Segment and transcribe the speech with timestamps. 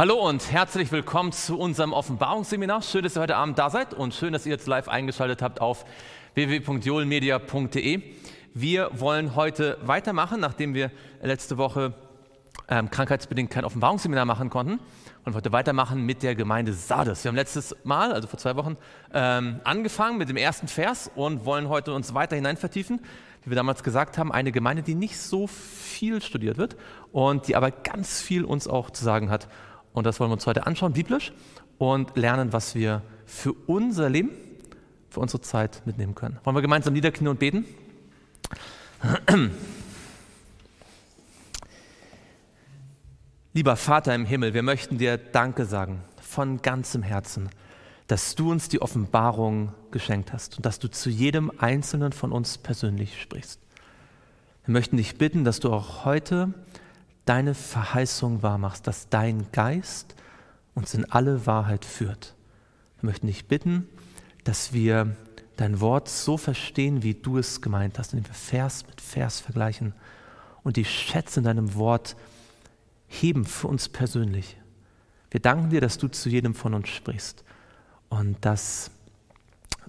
[0.00, 2.80] Hallo und herzlich willkommen zu unserem Offenbarungsseminar.
[2.80, 5.60] Schön, dass ihr heute Abend da seid und schön, dass ihr jetzt live eingeschaltet habt
[5.60, 5.84] auf
[6.32, 8.00] www.joelmedia.de.
[8.54, 10.90] Wir wollen heute weitermachen, nachdem wir
[11.20, 11.92] letzte Woche
[12.70, 14.80] ähm, krankheitsbedingt kein Offenbarungsseminar machen konnten.
[15.26, 17.22] Und heute weitermachen mit der Gemeinde Sardes.
[17.22, 18.78] Wir haben letztes Mal, also vor zwei Wochen,
[19.12, 23.02] ähm, angefangen mit dem ersten Vers und wollen heute uns weiter hinein vertiefen.
[23.44, 26.76] Wie wir damals gesagt haben, eine Gemeinde, die nicht so viel studiert wird
[27.12, 29.46] und die aber ganz viel uns auch zu sagen hat.
[29.92, 31.32] Und das wollen wir uns heute anschauen, biblisch,
[31.78, 34.30] und lernen, was wir für unser Leben,
[35.08, 36.38] für unsere Zeit mitnehmen können.
[36.44, 37.64] Wollen wir gemeinsam niederknien und beten?
[43.52, 47.48] Lieber Vater im Himmel, wir möchten dir Danke sagen von ganzem Herzen,
[48.06, 52.58] dass du uns die Offenbarung geschenkt hast und dass du zu jedem Einzelnen von uns
[52.58, 53.60] persönlich sprichst.
[54.66, 56.54] Wir möchten dich bitten, dass du auch heute
[57.24, 60.14] deine Verheißung wahrmachst, dass dein Geist
[60.74, 62.34] uns in alle Wahrheit führt.
[63.00, 63.88] Wir möchten dich bitten,
[64.44, 65.16] dass wir
[65.56, 69.94] dein Wort so verstehen, wie du es gemeint hast, indem wir Vers mit Vers vergleichen
[70.62, 72.16] und die Schätze in deinem Wort
[73.06, 74.56] heben für uns persönlich.
[75.30, 77.44] Wir danken dir, dass du zu jedem von uns sprichst
[78.08, 78.90] und dass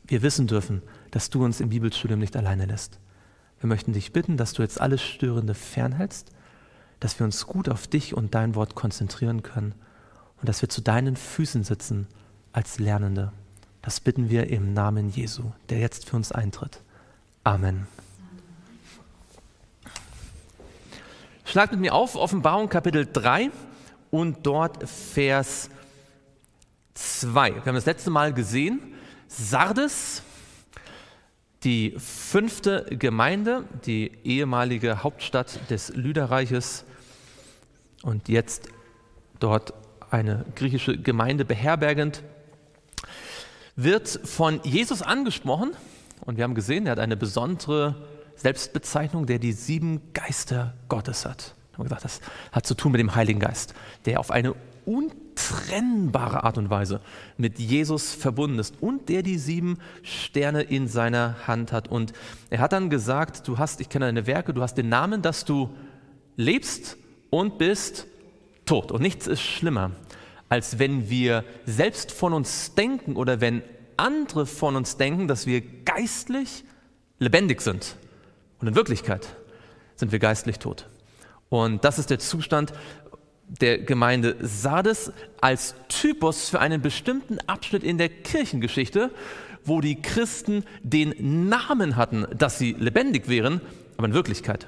[0.06, 3.00] wir wissen dürfen, dass du uns im Bibelstudium nicht alleine lässt.
[3.60, 6.32] Wir möchten dich bitten, dass du jetzt alles Störende fernhältst
[7.02, 9.76] dass wir uns gut auf dich und dein Wort konzentrieren können
[10.40, 12.08] und dass wir zu deinen Füßen sitzen
[12.54, 13.34] als Lernende.
[13.82, 16.80] Das bitten wir im Namen Jesu, der jetzt für uns eintritt.
[17.44, 17.88] Amen.
[21.44, 23.50] Schlagt mit mir auf, Offenbarung Kapitel 3
[24.12, 25.72] und dort Vers
[26.94, 27.56] 2.
[27.56, 28.80] Wir haben das letzte Mal gesehen,
[29.28, 30.22] Sardes,
[31.64, 36.86] die fünfte Gemeinde, die ehemalige Hauptstadt des Lüderreiches,
[38.04, 38.70] und jetzt
[39.40, 39.74] dort
[40.10, 42.24] eine griechische Gemeinde beherbergend,
[43.76, 45.72] wird von Jesus angesprochen.
[46.26, 47.96] Und wir haben gesehen, er hat eine besondere
[48.36, 51.56] Selbstbezeichnung, der die sieben Geister Gottes hat.
[51.72, 53.74] Wir haben gesagt, das hat zu tun mit dem Heiligen Geist,
[54.06, 57.02] der auf eine untrennbare Art und Weise
[57.38, 61.88] mit Jesus verbunden ist und der die sieben Sterne in seiner Hand hat.
[61.88, 62.14] Und
[62.50, 65.46] er hat dann gesagt, du hast, ich kenne deine Werke, du hast den Namen, dass
[65.46, 65.70] du
[66.36, 66.98] lebst
[67.32, 68.06] und bist
[68.68, 68.92] tot.
[68.92, 69.92] Und nichts ist schlimmer,
[70.50, 73.64] als wenn wir selbst von uns denken oder wenn
[73.98, 76.64] andere von uns denken, dass wir geistlich
[77.18, 77.96] lebendig sind.
[78.60, 79.28] Und in Wirklichkeit
[79.96, 80.88] sind wir geistlich tot.
[81.50, 82.74] Und das ist der Zustand
[83.48, 89.12] der Gemeinde Sardes als Typus für einen bestimmten Abschnitt in der Kirchengeschichte,
[89.66, 93.62] wo die Christen den Namen hatten, dass sie lebendig wären,
[93.98, 94.68] aber in Wirklichkeit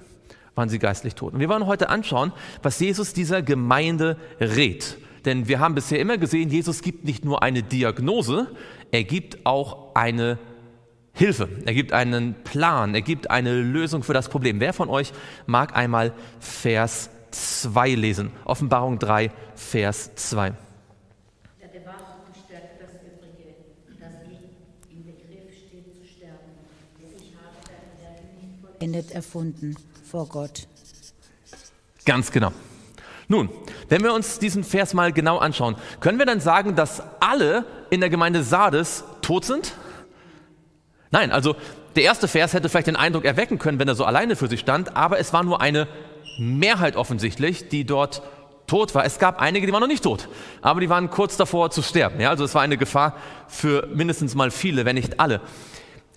[0.55, 1.33] waren sie geistlich tot.
[1.33, 2.31] Und wir wollen heute anschauen,
[2.61, 4.97] was Jesus dieser Gemeinde rät.
[5.25, 8.47] Denn wir haben bisher immer gesehen, Jesus gibt nicht nur eine Diagnose,
[8.91, 10.37] er gibt auch eine
[11.13, 14.59] Hilfe, er gibt einen Plan, er gibt eine Lösung für das Problem.
[14.59, 15.13] Wer von euch
[15.45, 18.31] mag einmal Vers 2 lesen?
[18.45, 20.53] Offenbarung 3, Vers 2.
[29.13, 29.75] erfunden
[30.13, 30.67] vor Gott.
[32.05, 32.51] Ganz genau.
[33.27, 33.49] Nun,
[33.89, 37.99] wenn wir uns diesen Vers mal genau anschauen, können wir dann sagen, dass alle in
[37.99, 39.73] der Gemeinde Sardes tot sind?
[41.09, 41.55] Nein, also
[41.95, 44.59] der erste Vers hätte vielleicht den Eindruck erwecken können, wenn er so alleine für sich
[44.59, 45.87] stand, aber es war nur eine
[46.37, 48.21] Mehrheit offensichtlich, die dort
[48.67, 49.05] tot war.
[49.05, 50.29] Es gab einige, die waren noch nicht tot,
[50.61, 52.21] aber die waren kurz davor zu sterben.
[52.21, 53.17] Ja, also es war eine Gefahr
[53.47, 55.41] für mindestens mal viele, wenn nicht alle.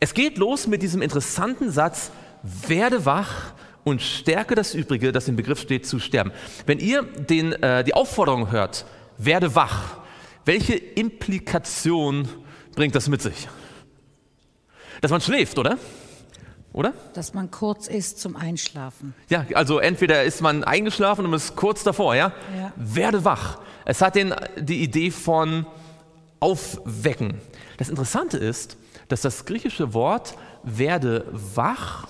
[0.01, 2.11] Es geht los mit diesem interessanten Satz,
[2.43, 3.55] werde wach
[3.87, 6.33] und stärke das Übrige, das im Begriff steht, zu sterben.
[6.67, 8.85] Wenn ihr den, äh, die Aufforderung hört,
[9.17, 9.99] werde wach,
[10.45, 12.29] welche Implikation
[12.75, 13.47] bringt das mit sich?
[15.01, 15.79] Dass man schläft, oder?
[16.73, 16.95] Oder?
[17.15, 19.15] Dass man kurz ist zum Einschlafen.
[19.29, 22.33] Ja, also entweder ist man eingeschlafen und ist kurz davor, ja?
[22.59, 22.73] ja.
[22.75, 23.61] Werde wach.
[23.85, 25.65] Es hat den, die Idee von
[26.41, 27.41] aufwecken.
[27.77, 30.35] Das Interessante ist, dass das griechische Wort
[30.65, 32.09] werde wach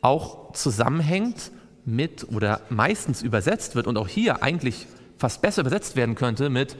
[0.00, 1.50] auch zusammenhängt
[1.84, 4.86] mit oder meistens übersetzt wird und auch hier eigentlich
[5.18, 6.76] fast besser übersetzt werden könnte mit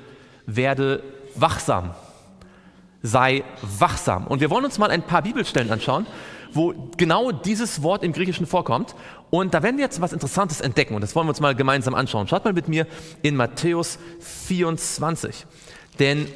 [0.46, 1.02] werde
[1.34, 1.94] wachsam.
[3.02, 4.26] Sei wachsam.
[4.26, 6.06] Und wir wollen uns mal ein paar Bibelstellen anschauen,
[6.52, 8.94] wo genau dieses Wort im Griechischen vorkommt.
[9.30, 11.94] Und da werden wir jetzt was Interessantes entdecken und das wollen wir uns mal gemeinsam
[11.94, 12.28] anschauen.
[12.28, 12.86] Schaut mal mit mir
[13.22, 15.46] in Matthäus 24.
[15.98, 16.26] Denn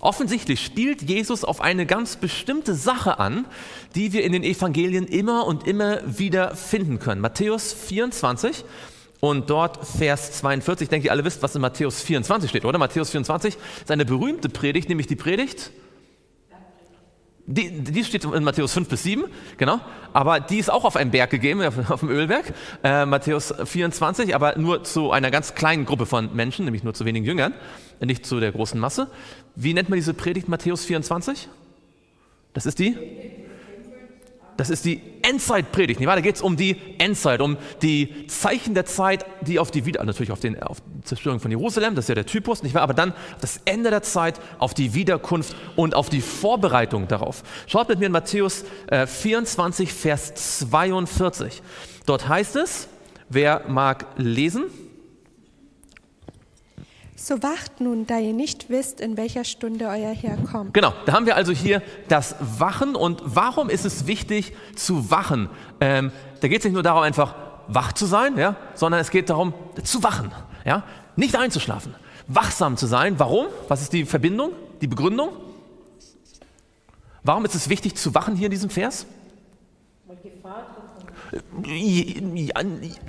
[0.00, 3.46] Offensichtlich spielt Jesus auf eine ganz bestimmte Sache an,
[3.94, 7.20] die wir in den Evangelien immer und immer wieder finden können.
[7.20, 8.64] Matthäus 24
[9.20, 10.86] und dort Vers 42.
[10.86, 12.78] Ich denke, ihr alle wisst, was in Matthäus 24 steht, oder?
[12.78, 15.70] Matthäus 24 ist eine berühmte Predigt, nämlich die Predigt.
[17.48, 19.24] Die, die steht in Matthäus 5 bis 7,
[19.56, 19.78] genau.
[20.12, 22.52] Aber die ist auch auf einem Berg gegeben, auf, auf dem Ölberg.
[22.82, 27.04] Äh, Matthäus 24, aber nur zu einer ganz kleinen Gruppe von Menschen, nämlich nur zu
[27.04, 27.54] wenigen Jüngern,
[28.00, 29.08] nicht zu der großen Masse.
[29.54, 31.48] Wie nennt man diese Predigt Matthäus 24?
[32.52, 32.96] Das ist die?
[34.56, 36.00] Das ist die Endzeitpredigt.
[36.00, 36.16] Nicht wahr?
[36.16, 40.04] Da geht es um die Endzeit, um die Zeichen der Zeit, die auf die Wieder
[40.04, 42.82] natürlich auf, den, auf die Zerstörung von Jerusalem, das ist ja der Typus, nicht wahr?
[42.82, 47.42] Aber dann das Ende der Zeit, auf die Wiederkunft und auf die Vorbereitung darauf.
[47.66, 51.62] Schaut mit mir in Matthäus äh, 24, Vers 42.
[52.06, 52.88] Dort heißt es,
[53.28, 54.64] wer mag lesen?
[57.18, 60.74] So wacht nun, da ihr nicht wisst, in welcher Stunde euer Herr kommt.
[60.74, 62.94] Genau, da haben wir also hier das Wachen.
[62.94, 65.48] Und warum ist es wichtig zu wachen?
[65.80, 67.34] Ähm, da geht es nicht nur darum, einfach
[67.68, 70.30] wach zu sein, ja, sondern es geht darum, zu wachen,
[70.66, 70.84] ja,
[71.16, 71.94] nicht einzuschlafen,
[72.28, 73.18] wachsam zu sein.
[73.18, 73.46] Warum?
[73.68, 74.52] Was ist die Verbindung,
[74.82, 75.30] die Begründung?
[77.22, 79.06] Warum ist es wichtig zu wachen hier in diesem Vers?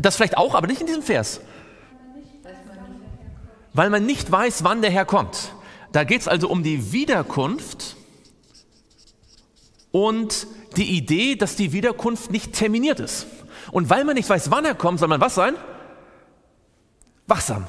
[0.02, 1.42] Das vielleicht auch, aber nicht in diesem Vers
[3.78, 5.54] weil man nicht weiß, wann der Herr kommt.
[5.92, 7.96] Da geht es also um die Wiederkunft
[9.92, 13.28] und die Idee, dass die Wiederkunft nicht terminiert ist.
[13.72, 15.54] Und weil man nicht weiß, wann er kommt, soll man was sein?
[17.28, 17.68] Wachsam.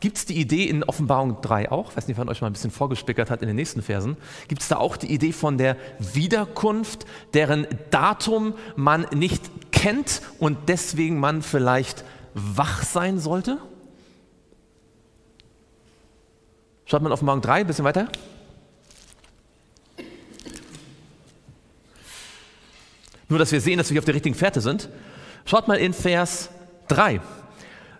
[0.00, 1.90] Gibt es die Idee in Offenbarung 3 auch?
[1.90, 4.16] Ich weiß nicht, wer euch mal ein bisschen vorgespickert hat in den nächsten Versen.
[4.46, 10.68] Gibt es da auch die Idee von der Wiederkunft, deren Datum man nicht kennt und
[10.68, 13.58] deswegen man vielleicht wach sein sollte?
[16.90, 18.08] Schaut man auf Morgen 3, ein bisschen weiter.
[23.28, 24.88] Nur, dass wir sehen, dass wir auf der richtigen Fährte sind.
[25.44, 26.48] Schaut mal in Vers
[26.88, 27.20] 3.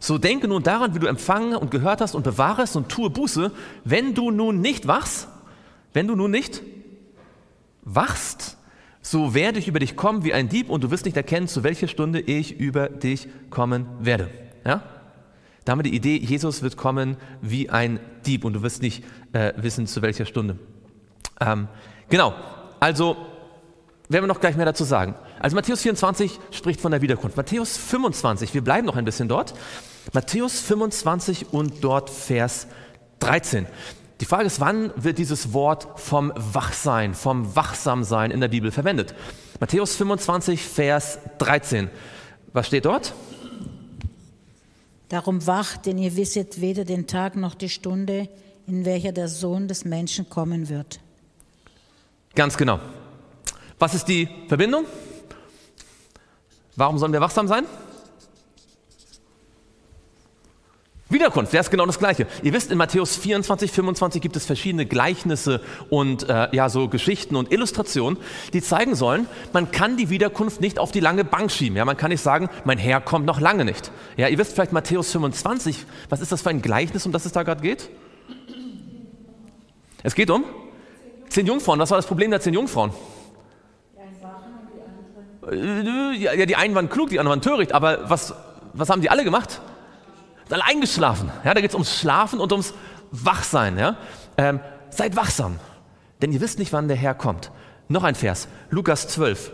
[0.00, 3.11] So denke nun daran, wie du empfangen und gehört hast und bewahre es und tue
[3.11, 3.52] Buße,
[3.85, 5.29] wenn du nun nicht wachst,
[5.93, 6.62] wenn du nun nicht
[7.82, 8.56] wachst,
[9.02, 11.62] so werde ich über dich kommen wie ein Dieb und du wirst nicht erkennen, zu
[11.62, 14.31] welcher Stunde ich über dich kommen werde.
[14.64, 14.82] Ja?
[15.69, 19.05] Da haben wir die Idee, Jesus wird kommen wie ein Dieb und du wirst nicht
[19.35, 20.59] äh, wissen, zu welcher Stunde.
[21.43, 21.69] Ähm,
[22.09, 22.32] genau,
[22.81, 23.19] also
[24.09, 25.15] werden wir noch gleich mehr dazu sagen.
[25.38, 27.37] Also Matthäus 24 spricht von der Wiederkunft.
[27.37, 29.53] Matthäus 25, wir bleiben noch ein bisschen dort.
[30.15, 32.67] Matthäus 25 und dort Vers
[33.19, 33.67] 13.
[34.23, 39.14] Die Frage ist, wann wird dieses Wort vom Wachsein, vom Wachsamsein in der Bibel verwendet?
[39.61, 41.91] Matthäus 25, Vers 13.
[42.55, 43.12] Was steht dort?
[45.09, 48.29] Darum wacht, denn ihr wisset weder den Tag noch die Stunde,
[48.67, 51.00] in welcher der Sohn des Menschen kommen wird.
[52.35, 52.79] Ganz genau.
[53.79, 54.85] Was ist die Verbindung?
[56.77, 57.65] Warum sollen wir wachsam sein?
[61.11, 62.27] Wiederkunft, ja, ist genau das Gleiche.
[62.43, 67.35] Ihr wisst, in Matthäus 24, 25 gibt es verschiedene Gleichnisse und äh, ja, so Geschichten
[67.35, 68.19] und Illustrationen,
[68.53, 71.79] die zeigen sollen, man kann die Wiederkunft nicht auf die lange Bank schieben.
[71.79, 73.91] Ja, man kann nicht sagen, mein Herr kommt noch lange nicht.
[74.19, 77.33] Ja, ihr wisst vielleicht Matthäus 25, was ist das für ein Gleichnis, um das es
[77.33, 77.88] da gerade geht?
[80.03, 80.45] Es geht um
[81.31, 81.79] zehn Jungfrauen.
[81.81, 82.93] Was war das Problem der zehn Jungfrauen?
[85.50, 88.35] Äh, ja, die einen waren klug, die anderen waren töricht, aber was,
[88.75, 89.62] was haben die alle gemacht?
[90.49, 91.31] Dann eingeschlafen.
[91.45, 92.75] Ja, da geht es ums Schlafen und ums
[93.11, 93.78] Wachsein.
[93.78, 93.97] Ja?
[94.37, 95.59] Ähm, seid wachsam,
[96.23, 97.50] denn ihr wisst nicht, wann der Herr kommt.
[97.88, 99.50] Noch ein Vers, Lukas 12,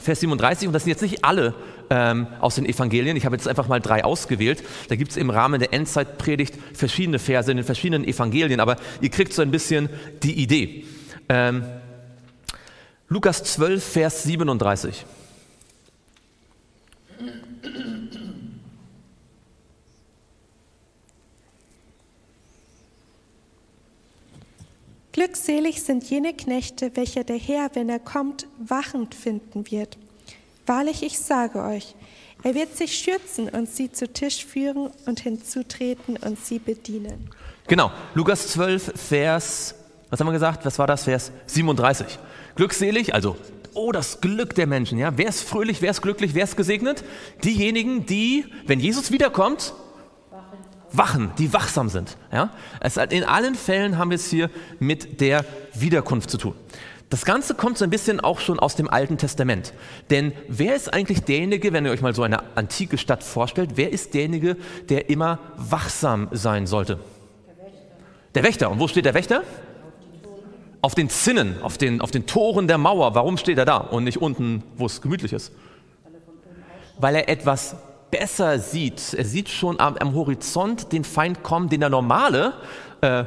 [0.00, 1.54] Vers 37, und das sind jetzt nicht alle
[1.90, 4.64] ähm, aus den Evangelien, ich habe jetzt einfach mal drei ausgewählt.
[4.88, 9.10] Da gibt es im Rahmen der Endzeitpredigt verschiedene Verse in den verschiedenen Evangelien, aber ihr
[9.10, 9.88] kriegt so ein bisschen
[10.22, 10.86] die Idee.
[11.28, 11.64] Ähm,
[13.08, 15.04] Lukas 12, Vers 37.
[25.24, 29.96] Glückselig sind jene Knechte, welche der Herr, wenn er kommt, wachend finden wird.
[30.66, 31.94] Wahrlich, ich sage euch,
[32.42, 37.30] er wird sich schürzen und sie zu Tisch führen und hinzutreten und sie bedienen.
[37.68, 39.76] Genau, Lukas 12, Vers,
[40.10, 40.66] was haben wir gesagt?
[40.66, 41.04] Was war das?
[41.04, 42.18] Vers 37.
[42.56, 43.36] Glückselig, also,
[43.74, 45.16] oh, das Glück der Menschen, ja.
[45.16, 47.04] Wer ist fröhlich, wer ist glücklich, wer ist gesegnet?
[47.44, 49.72] Diejenigen, die, wenn Jesus wiederkommt,
[50.92, 52.16] wachen, die wachsam sind.
[52.32, 52.50] Ja?
[52.80, 55.44] Es, in allen Fällen haben wir es hier mit der
[55.74, 56.54] Wiederkunft zu tun.
[57.12, 59.74] Das Ganze kommt so ein bisschen auch schon aus dem Alten Testament.
[60.08, 63.92] Denn wer ist eigentlich derjenige, wenn ihr euch mal so eine antike Stadt vorstellt, wer
[63.92, 64.56] ist derjenige,
[64.88, 66.98] der immer wachsam sein sollte?
[67.46, 67.82] Der Wächter.
[68.34, 68.70] Der Wächter.
[68.70, 69.42] Und wo steht der Wächter?
[70.80, 73.14] Auf den Zinnen, auf den, auf den Toren der Mauer.
[73.14, 75.52] Warum steht er da und nicht unten, wo es gemütlich ist?
[76.98, 77.76] Weil er etwas
[78.12, 79.14] besser sieht.
[79.14, 82.52] Er sieht schon am, am Horizont den Feind kommen, den der normale,
[83.00, 83.24] äh,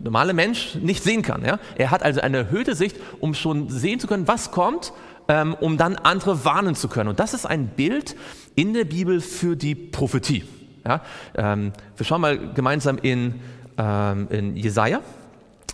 [0.00, 1.42] normale Mensch nicht sehen kann.
[1.44, 1.58] Ja?
[1.76, 4.92] Er hat also eine erhöhte Sicht, um schon sehen zu können, was kommt,
[5.28, 7.08] ähm, um dann andere warnen zu können.
[7.08, 8.16] Und das ist ein Bild
[8.56, 10.44] in der Bibel für die Prophetie.
[10.84, 11.00] Ja?
[11.36, 13.40] Ähm, wir schauen mal gemeinsam in,
[13.78, 15.00] ähm, in Jesaja.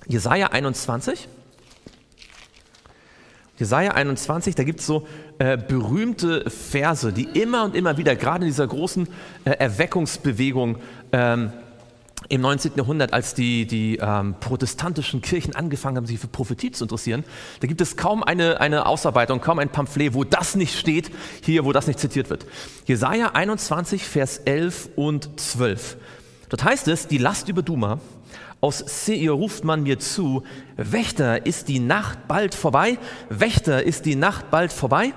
[0.06, 1.28] Jesaja 21.
[3.56, 5.06] Jesaja 21, da gibt es so
[5.38, 9.08] äh, berühmte Verse, die immer und immer wieder, gerade in dieser großen
[9.44, 10.76] äh, Erweckungsbewegung
[11.12, 11.52] ähm,
[12.28, 12.72] im 19.
[12.76, 17.24] Jahrhundert, als die, die ähm, protestantischen Kirchen angefangen haben, sich für Prophetie zu interessieren,
[17.60, 21.10] da gibt es kaum eine, eine Ausarbeitung, kaum ein Pamphlet, wo das nicht steht,
[21.42, 22.46] hier, wo das nicht zitiert wird.
[22.86, 25.96] Jesaja 21, Vers 11 und 12.
[26.48, 27.98] Dort heißt es, die Last über Duma,
[28.64, 30.42] aus Seir ruft man mir zu,
[30.78, 32.98] Wächter, ist die Nacht bald vorbei?
[33.28, 35.12] Wächter, ist die Nacht bald vorbei?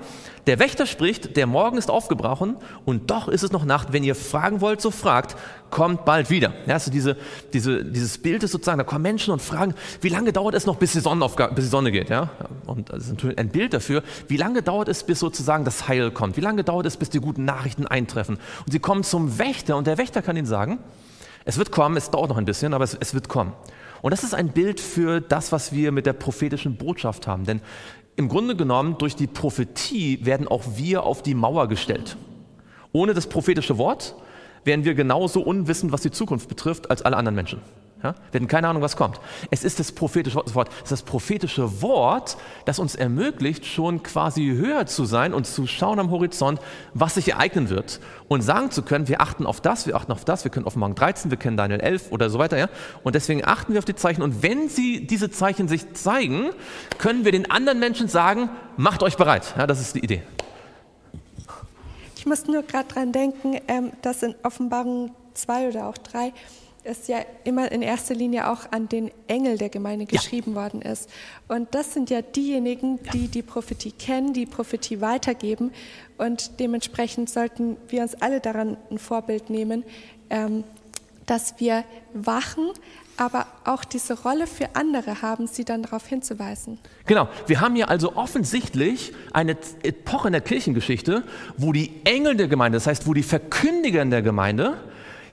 [0.46, 3.90] Der Wächter spricht, der Morgen ist aufgebrochen und doch ist es noch Nacht.
[3.90, 5.34] Wenn ihr fragen wollt, so fragt,
[5.70, 6.52] kommt bald wieder.
[6.66, 7.16] Ja, also diese,
[7.54, 10.76] diese, dieses Bild ist sozusagen, da kommen Menschen und fragen, wie lange dauert es noch,
[10.76, 12.10] bis die, bis die Sonne geht?
[12.10, 12.28] Ja?
[12.66, 16.10] Und das ist natürlich ein Bild dafür, wie lange dauert es, bis sozusagen das Heil
[16.10, 16.36] kommt?
[16.36, 18.38] Wie lange dauert es, bis die guten Nachrichten eintreffen?
[18.66, 20.80] Und sie kommen zum Wächter und der Wächter kann ihnen sagen,
[21.48, 23.54] es wird kommen, es dauert noch ein bisschen, aber es, es wird kommen.
[24.02, 27.46] Und das ist ein Bild für das, was wir mit der prophetischen Botschaft haben.
[27.46, 27.62] Denn
[28.16, 32.18] im Grunde genommen, durch die Prophetie werden auch wir auf die Mauer gestellt.
[32.92, 34.14] Ohne das prophetische Wort
[34.64, 37.62] wären wir genauso unwissend, was die Zukunft betrifft, als alle anderen Menschen.
[38.02, 38.14] Ja?
[38.30, 39.20] Wir hatten keine Ahnung, was kommt.
[39.50, 44.46] Es ist das prophetische Wort, es ist das prophetische Wort, das uns ermöglicht, schon quasi
[44.46, 46.60] höher zu sein und zu schauen am Horizont,
[46.94, 50.24] was sich ereignen wird und sagen zu können, wir achten auf das, wir achten auf
[50.24, 52.56] das, wir können Offenbarung 13, wir kennen Daniel 11 oder so weiter.
[52.56, 52.68] Ja?
[53.02, 56.50] Und deswegen achten wir auf die Zeichen und wenn sie diese Zeichen sich zeigen,
[56.98, 59.54] können wir den anderen Menschen sagen, macht euch bereit.
[59.56, 60.22] Ja, das ist die Idee.
[62.16, 66.32] Ich muss nur gerade dran denken, ähm, dass in Offenbarung 2 oder auch 3
[66.88, 70.62] es ja immer in erster Linie auch an den Engel der Gemeinde geschrieben ja.
[70.62, 71.08] worden ist.
[71.46, 73.30] Und das sind ja diejenigen, die ja.
[73.30, 75.72] die Prophetie kennen, die Prophetie weitergeben.
[76.16, 79.84] Und dementsprechend sollten wir uns alle daran ein Vorbild nehmen,
[80.30, 80.64] ähm,
[81.26, 82.70] dass wir wachen,
[83.18, 86.78] aber auch diese Rolle für andere haben, sie dann darauf hinzuweisen.
[87.06, 91.24] Genau, wir haben hier also offensichtlich eine Epoche in der Kirchengeschichte,
[91.56, 94.78] wo die Engel der Gemeinde, das heißt, wo die Verkündiger in der Gemeinde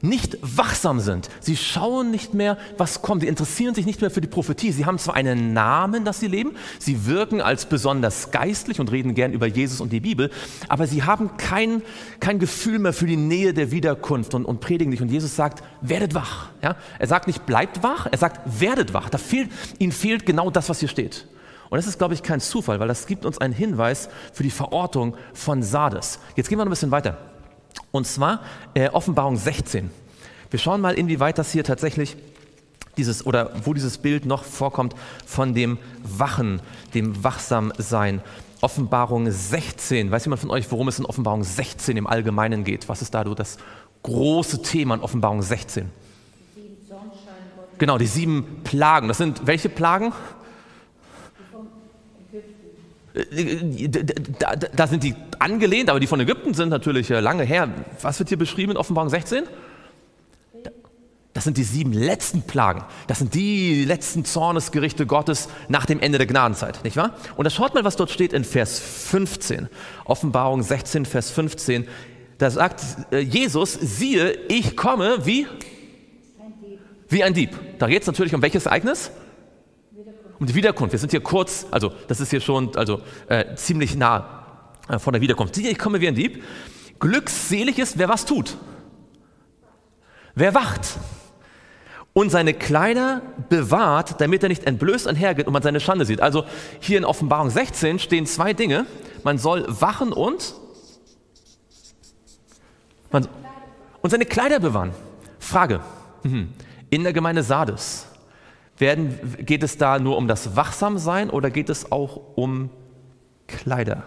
[0.09, 1.29] nicht wachsam sind.
[1.39, 3.21] Sie schauen nicht mehr, was kommt.
[3.21, 4.71] Sie interessieren sich nicht mehr für die Prophetie.
[4.71, 9.13] Sie haben zwar einen Namen, dass sie leben, sie wirken als besonders geistlich und reden
[9.13, 10.31] gern über Jesus und die Bibel,
[10.67, 11.81] aber sie haben kein,
[12.19, 15.01] kein Gefühl mehr für die Nähe der Wiederkunft und, und predigen nicht.
[15.01, 16.49] Und Jesus sagt, werdet wach.
[16.61, 16.75] Ja?
[16.99, 19.09] Er sagt nicht, bleibt wach, er sagt, werdet wach.
[19.09, 21.27] Da fehlt, ihnen fehlt genau das, was hier steht.
[21.69, 24.51] Und das ist, glaube ich, kein Zufall, weil das gibt uns einen Hinweis für die
[24.51, 26.19] Verortung von Sardes.
[26.35, 27.17] Jetzt gehen wir noch ein bisschen weiter.
[27.95, 28.41] Und zwar
[28.73, 29.89] äh, Offenbarung 16.
[30.51, 32.17] Wir schauen mal, inwieweit das hier tatsächlich
[32.97, 34.93] dieses oder wo dieses Bild noch vorkommt
[35.25, 36.61] von dem Wachen,
[36.93, 38.21] dem Wachsamsein.
[38.59, 40.11] Offenbarung 16.
[40.11, 42.89] Weiß jemand von euch, worum es in Offenbarung 16 im Allgemeinen geht?
[42.89, 43.55] Was ist da so das
[44.03, 45.89] große Thema in Offenbarung 16?
[47.77, 49.07] Genau, die sieben Plagen.
[49.07, 50.11] Das sind welche Plagen?
[54.39, 57.69] Da, da, sind die angelehnt, aber die von Ägypten sind natürlich äh, lange her.
[58.01, 59.43] Was wird hier beschrieben in Offenbarung 16?
[61.35, 62.85] Das sind die sieben letzten Plagen.
[63.07, 67.15] Das sind die letzten Zornesgerichte Gottes nach dem Ende der Gnadenzeit, nicht wahr?
[67.35, 69.67] Und da schaut mal, was dort steht in Vers 15.
[70.05, 71.87] Offenbarung 16, Vers 15.
[72.37, 72.81] Da sagt
[73.11, 75.45] äh, Jesus, siehe, ich komme wie?
[77.09, 77.51] Wie ein Dieb.
[77.79, 79.11] Da geht es natürlich um welches Ereignis?
[80.39, 80.91] Um die Wiederkunft.
[80.91, 84.45] Wir sind hier kurz, also das ist hier schon also, äh, ziemlich nah
[84.89, 85.57] äh, von der Wiederkunft.
[85.57, 86.43] Ich komme wie ein Dieb.
[86.99, 88.57] Glückselig ist, wer was tut.
[90.33, 90.99] Wer wacht
[92.13, 96.21] und seine Kleider bewahrt, damit er nicht entblößt einhergeht und man seine Schande sieht.
[96.21, 96.45] Also
[96.79, 98.85] hier in Offenbarung 16 stehen zwei Dinge.
[99.23, 100.55] Man soll wachen und,
[103.11, 103.27] man,
[104.01, 104.93] und seine Kleider bewahren.
[105.39, 105.81] Frage.
[106.23, 106.53] Mhm.
[106.89, 108.07] In der Gemeinde Sardes
[108.77, 112.69] werden, geht es da nur um das Wachsamsein oder geht es auch um
[113.47, 114.03] Kleider?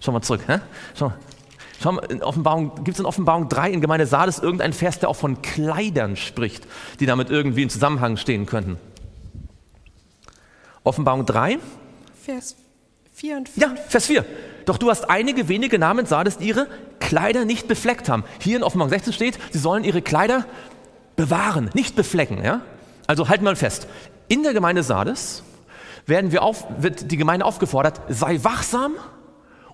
[0.00, 0.42] Schau mal zurück.
[0.46, 0.58] Hä?
[0.94, 1.12] Schau,
[1.80, 5.08] schau mal, in Offenbarung, gibt es in Offenbarung 3 in Gemeinde Sardes irgendeinen Vers, der
[5.08, 6.66] auch von Kleidern spricht,
[7.00, 8.78] die damit irgendwie in Zusammenhang stehen könnten?
[10.84, 11.58] Offenbarung 3?
[12.24, 12.56] Vers
[13.14, 13.62] 4 und 5.
[13.62, 14.24] Ja, Vers 4.
[14.64, 16.66] Doch du hast einige wenige Namen Sardes, die ihre
[17.00, 18.24] Kleider nicht befleckt haben.
[18.40, 20.46] Hier in Offenbarung 16 steht, sie sollen ihre Kleider
[21.16, 22.42] bewahren, nicht beflecken.
[22.42, 22.62] Ja?
[23.06, 23.86] Also halten wir mal fest,
[24.28, 25.42] in der Gemeinde Sardes
[26.06, 28.92] werden wir auf, wird die Gemeinde aufgefordert, sei wachsam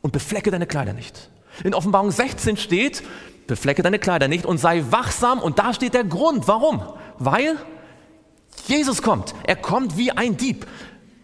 [0.00, 1.30] und beflecke deine Kleider nicht.
[1.64, 3.02] In Offenbarung 16 steht,
[3.46, 5.40] beflecke deine Kleider nicht und sei wachsam.
[5.40, 6.46] Und da steht der Grund.
[6.46, 6.82] Warum?
[7.18, 7.56] Weil
[8.66, 9.34] Jesus kommt.
[9.44, 10.66] Er kommt wie ein Dieb.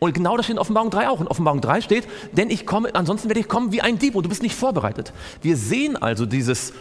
[0.00, 1.20] Und genau das steht in Offenbarung 3 auch.
[1.20, 4.24] In Offenbarung 3 steht, denn ich komme, ansonsten werde ich kommen wie ein Dieb und
[4.24, 5.12] du bist nicht vorbereitet.
[5.40, 6.72] Wir sehen also dieses,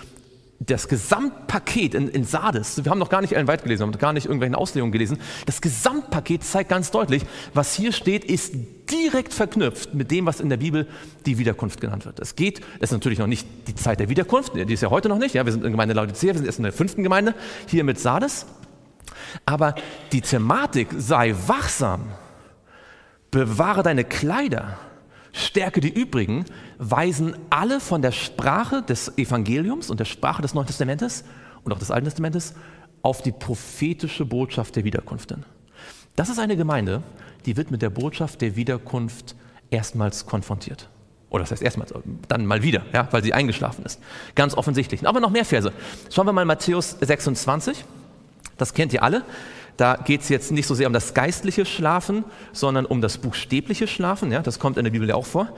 [0.66, 3.98] das Gesamtpaket in, in Sardes, wir haben noch gar nicht Ellen White gelesen, wir haben
[3.98, 8.54] gar nicht irgendwelche Auslegungen gelesen, das Gesamtpaket zeigt ganz deutlich, was hier steht, ist
[8.90, 10.88] direkt verknüpft mit dem, was in der Bibel
[11.26, 12.20] die Wiederkunft genannt wird.
[12.20, 15.10] Es geht, das ist natürlich noch nicht die Zeit der Wiederkunft, die ist ja heute
[15.10, 17.36] noch nicht, ja, wir sind in Gemeinde Laodicea, wir sind erst in der fünften Gemeinde,
[17.68, 18.46] hier mit Sardes,
[19.46, 19.76] aber
[20.12, 22.12] die Thematik sei wachsam,
[23.32, 24.78] bewahre deine Kleider,
[25.34, 26.46] stärke die übrigen,
[26.78, 31.26] weisen alle von der Sprache des Evangeliums und der Sprache des Neuen Testamentes
[31.64, 32.54] und auch des Alten Testamentes
[33.02, 35.44] auf die prophetische Botschaft der Wiederkunft hin.
[36.16, 37.04] Das ist eine Gemeinde,
[37.46, 39.36] die wird mit der Botschaft der Wiederkunft
[39.72, 40.90] erstmals konfrontiert.
[41.30, 41.92] Oder das heißt erstmals,
[42.28, 44.00] dann mal wieder, ja, weil sie eingeschlafen ist.
[44.36, 45.06] Ganz offensichtlich.
[45.08, 45.74] Aber noch mehr Verse.
[46.12, 47.84] Schauen wir mal Matthäus 26.
[48.58, 49.24] Das kennt ihr alle.
[49.78, 53.88] Da geht es jetzt nicht so sehr um das geistliche Schlafen, sondern um das buchstäbliche
[53.88, 54.32] Schlafen.
[54.32, 55.50] Ja, das kommt in der Bibel ja auch vor.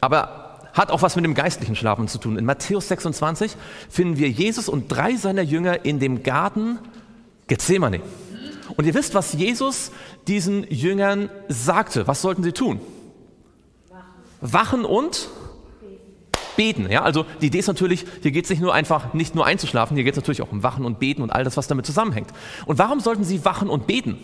[0.00, 2.38] Aber hat auch was mit dem geistlichen Schlafen zu tun.
[2.38, 3.56] In Matthäus 26
[3.90, 6.78] finden wir Jesus und drei seiner Jünger in dem Garten
[7.46, 8.00] Gethsemane.
[8.76, 9.90] Und ihr wisst, was Jesus
[10.26, 12.06] diesen Jüngern sagte.
[12.06, 12.80] Was sollten sie tun?
[14.40, 15.28] Wachen und
[16.58, 16.90] beten.
[16.90, 17.02] Ja?
[17.02, 20.04] Also die Idee ist natürlich, hier geht es nicht nur einfach, nicht nur einzuschlafen, hier
[20.04, 22.30] geht es natürlich auch um Wachen und Beten und all das, was damit zusammenhängt.
[22.66, 24.18] Und warum sollten sie wachen und beten?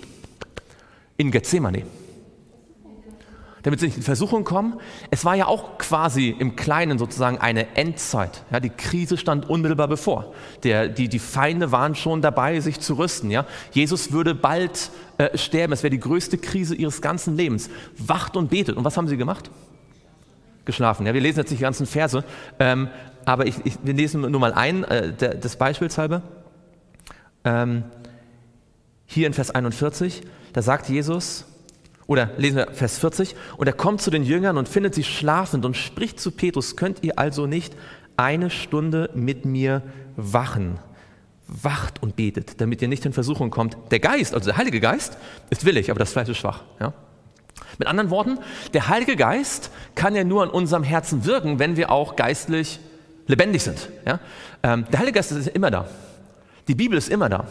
[1.17, 1.85] In Gethsemane.
[3.63, 4.75] Damit sie nicht in Versuchung kommen.
[5.11, 8.43] Es war ja auch quasi im Kleinen sozusagen eine Endzeit.
[8.51, 10.35] Ja, die Krise stand unmittelbar bevor.
[10.65, 13.31] Der, die, die Feinde waren schon dabei, sich zu rüsten.
[13.31, 13.47] Ja.
[13.71, 15.73] Jesus würde bald äh, sterben.
[15.73, 17.71] Es wäre die größte Krise ihres ganzen Lebens.
[17.97, 18.77] Wacht und betet.
[18.77, 19.51] Und was haben sie gemacht?
[20.65, 21.07] Geschlafen.
[21.07, 22.25] Ja, wir lesen jetzt nicht die ganzen Verse,
[22.59, 22.89] ähm,
[23.25, 26.23] aber ich, ich, wir lesen nur mal ein, äh, des Beispiels halber.
[27.45, 27.85] Ähm,
[29.07, 30.23] hier in Vers 41,
[30.53, 31.47] da sagt Jesus,
[32.07, 35.65] oder lesen wir Vers 40, und er kommt zu den Jüngern und findet sie schlafend
[35.65, 37.75] und spricht zu Petrus, könnt ihr also nicht
[38.17, 39.83] eine Stunde mit mir
[40.17, 40.79] wachen?
[41.47, 43.77] Wacht und betet, damit ihr nicht in Versuchung kommt.
[43.91, 45.19] Der Geist, also der Heilige Geist,
[45.51, 46.63] ist willig, aber das Fleisch ist schwach.
[46.81, 46.95] Ja?
[47.79, 48.39] Mit anderen Worten,
[48.73, 52.81] der Heilige Geist kann ja nur an unserem Herzen wirken, wenn wir auch geistlich
[53.27, 53.89] lebendig sind.
[54.07, 54.21] Ja?
[54.63, 55.87] Ähm, der Heilige Geist ist immer da.
[56.69, 57.47] Die Bibel ist immer da.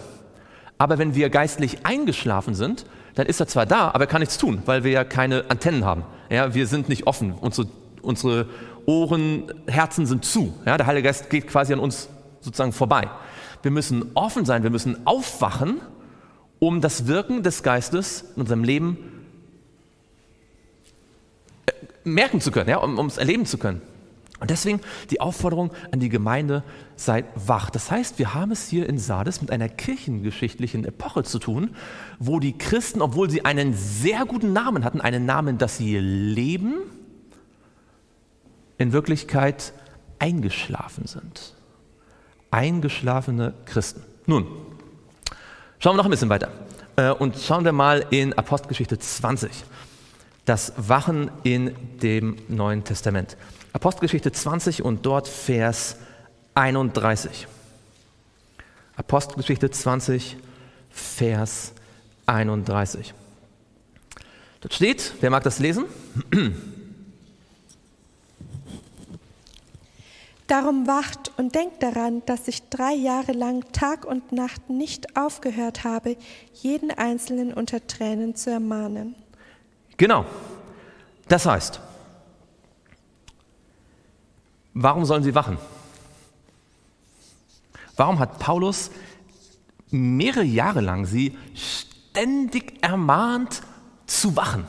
[0.78, 4.38] Aber wenn wir geistlich eingeschlafen sind, dann ist er zwar da, aber er kann nichts
[4.38, 6.04] tun, weil wir ja keine Antennen haben.
[6.30, 6.54] Ja?
[6.54, 7.34] Wir sind nicht offen.
[7.34, 7.68] Unsere,
[8.02, 8.48] unsere
[8.86, 10.54] Ohren, Herzen sind zu.
[10.66, 10.78] Ja?
[10.78, 12.10] Der Heilige Geist geht quasi an uns
[12.42, 13.10] sozusagen vorbei.
[13.62, 15.80] Wir müssen offen sein, wir müssen aufwachen,
[16.60, 18.98] um das Wirken des Geistes in unserem Leben
[22.04, 23.82] merken zu können, ja, um es erleben zu können.
[24.40, 26.64] Und deswegen die Aufforderung an die Gemeinde,
[26.98, 27.70] seid wach.
[27.70, 31.76] Das heißt, wir haben es hier in Sardes mit einer kirchengeschichtlichen Epoche zu tun,
[32.20, 36.74] wo die Christen, obwohl sie einen sehr guten Namen hatten, einen Namen, dass sie leben,
[38.78, 39.72] in Wirklichkeit
[40.20, 41.54] eingeschlafen sind.
[42.52, 44.04] Eingeschlafene Christen.
[44.26, 44.46] Nun,
[45.80, 46.52] schauen wir noch ein bisschen weiter
[46.98, 49.52] äh, und schauen wir mal in Apostelgeschichte 20
[50.46, 53.38] das Wachen in dem Neuen Testament.
[53.72, 55.98] Apostelgeschichte 20 und dort Vers
[56.56, 57.48] 31.
[58.96, 60.38] Apostelgeschichte 20,
[60.90, 61.74] Vers
[62.26, 63.14] 31.
[64.62, 65.86] Dort steht, wer mag das lesen?
[70.48, 75.84] Darum wacht und denkt daran, dass ich drei Jahre lang Tag und Nacht nicht aufgehört
[75.84, 76.16] habe,
[76.54, 79.16] jeden Einzelnen unter Tränen zu ermahnen.
[79.98, 80.26] Genau.
[81.28, 81.80] Das heißt,
[84.74, 85.58] warum sollen sie wachen?
[87.96, 88.92] Warum hat Paulus
[89.90, 93.62] mehrere Jahre lang sie ständig ermahnt
[94.08, 94.66] zu wachen?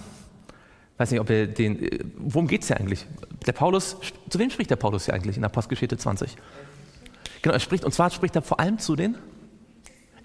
[0.92, 2.12] Ich weiß nicht, ob er den.
[2.18, 3.06] Worum geht es hier eigentlich?
[3.46, 3.96] Der Paulus,
[4.28, 6.36] zu wem spricht der Paulus hier eigentlich in Apostelgeschichte 20?
[7.42, 9.16] Genau, er spricht, und zwar spricht er vor allem zu den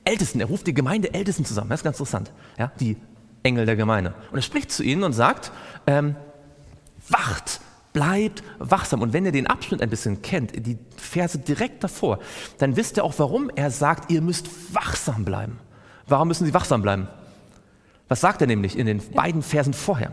[0.03, 0.39] Ältesten.
[0.39, 1.69] Er ruft die Gemeinde Ältesten zusammen.
[1.69, 2.31] Das ist ganz interessant.
[2.57, 2.97] Ja, die
[3.43, 4.13] Engel der Gemeinde.
[4.31, 5.51] Und er spricht zu ihnen und sagt,
[5.87, 6.15] ähm,
[7.07, 7.61] wacht,
[7.93, 9.01] bleibt wachsam.
[9.01, 12.19] Und wenn ihr den Abschnitt ein bisschen kennt, die Verse direkt davor,
[12.57, 15.59] dann wisst ihr auch, warum er sagt, ihr müsst wachsam bleiben.
[16.07, 17.07] Warum müssen sie wachsam bleiben?
[18.07, 20.11] Was sagt er nämlich in den beiden Versen vorher?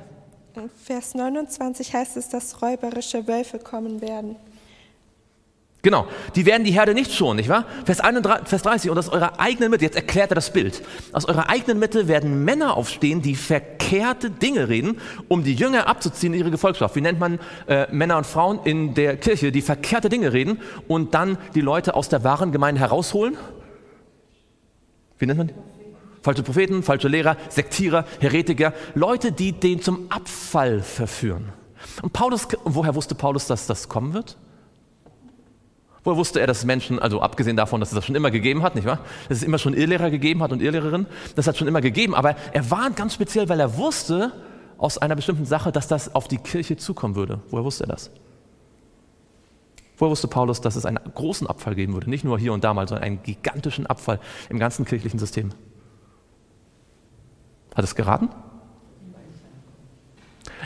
[0.54, 4.36] In Vers 29 heißt es, dass räuberische Wölfe kommen werden.
[5.87, 7.64] Genau, die werden die Herde nicht schonen, nicht wahr?
[7.85, 11.27] Vers, 31, Vers 30, und aus eurer eigenen Mitte, jetzt erklärt er das Bild, aus
[11.27, 16.40] eurer eigenen Mitte werden Männer aufstehen, die verkehrte Dinge reden, um die Jünger abzuziehen in
[16.40, 16.96] ihre Gefolgschaft.
[16.96, 21.14] Wie nennt man äh, Männer und Frauen in der Kirche, die verkehrte Dinge reden und
[21.14, 23.37] dann die Leute aus der wahren Gemeinde herausholen?
[25.18, 25.55] Wie nennt man die?
[26.20, 31.53] Falsche Propheten, falsche Lehrer, Sektierer, Heretiker, Leute, die den zum Abfall verführen.
[32.03, 34.37] Und Paulus, woher wusste Paulus, dass das kommen wird?
[36.07, 38.77] Woher wusste er, dass Menschen, also abgesehen davon, dass es das schon immer gegeben hat,
[38.77, 39.01] nicht wahr?
[39.29, 42.37] Dass es immer schon Irrlehrer gegeben hat und Irrlehrerinnen, das hat schon immer gegeben, aber
[42.53, 44.31] er war ganz speziell, weil er wusste
[44.79, 47.40] aus einer bestimmten Sache, dass das auf die Kirche zukommen würde.
[47.51, 48.12] Woher wusste er das?
[49.97, 52.09] Woher wusste Paulus, dass es einen großen Abfall geben würde?
[52.09, 55.51] Nicht nur hier und da mal, sondern einen gigantischen Abfall im ganzen kirchlichen System.
[57.75, 58.29] Hat es geraten?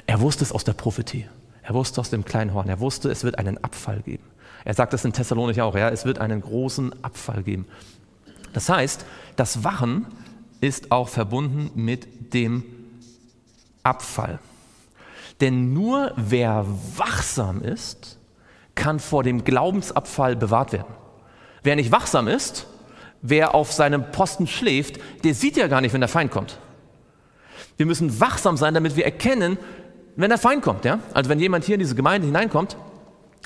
[0.07, 1.25] Er wusste es aus der Prophetie.
[1.71, 2.69] Er wusste aus dem kleinen Horn.
[2.69, 4.25] Er wusste, es wird einen Abfall geben.
[4.65, 7.65] Er sagt das in Thessalonik auch, ja, es wird einen großen Abfall geben.
[8.53, 9.07] Das heißt,
[9.37, 10.07] das Wachen
[10.61, 12.65] ist auch verbunden mit dem
[13.85, 14.41] Abfall.
[15.41, 18.19] Denn nur wer wachsam ist,
[18.75, 20.93] kann vor dem Glaubensabfall bewahrt werden.
[21.63, 22.67] Wer nicht wachsam ist,
[23.23, 26.59] wer auf seinem Posten schläft, der sieht ja gar nicht, wenn der Feind kommt.
[27.77, 29.57] Wir müssen wachsam sein, damit wir erkennen,
[30.17, 30.85] wenn der Feind kommt.
[30.85, 30.99] Ja?
[31.15, 32.77] Also wenn jemand hier in diese Gemeinde hineinkommt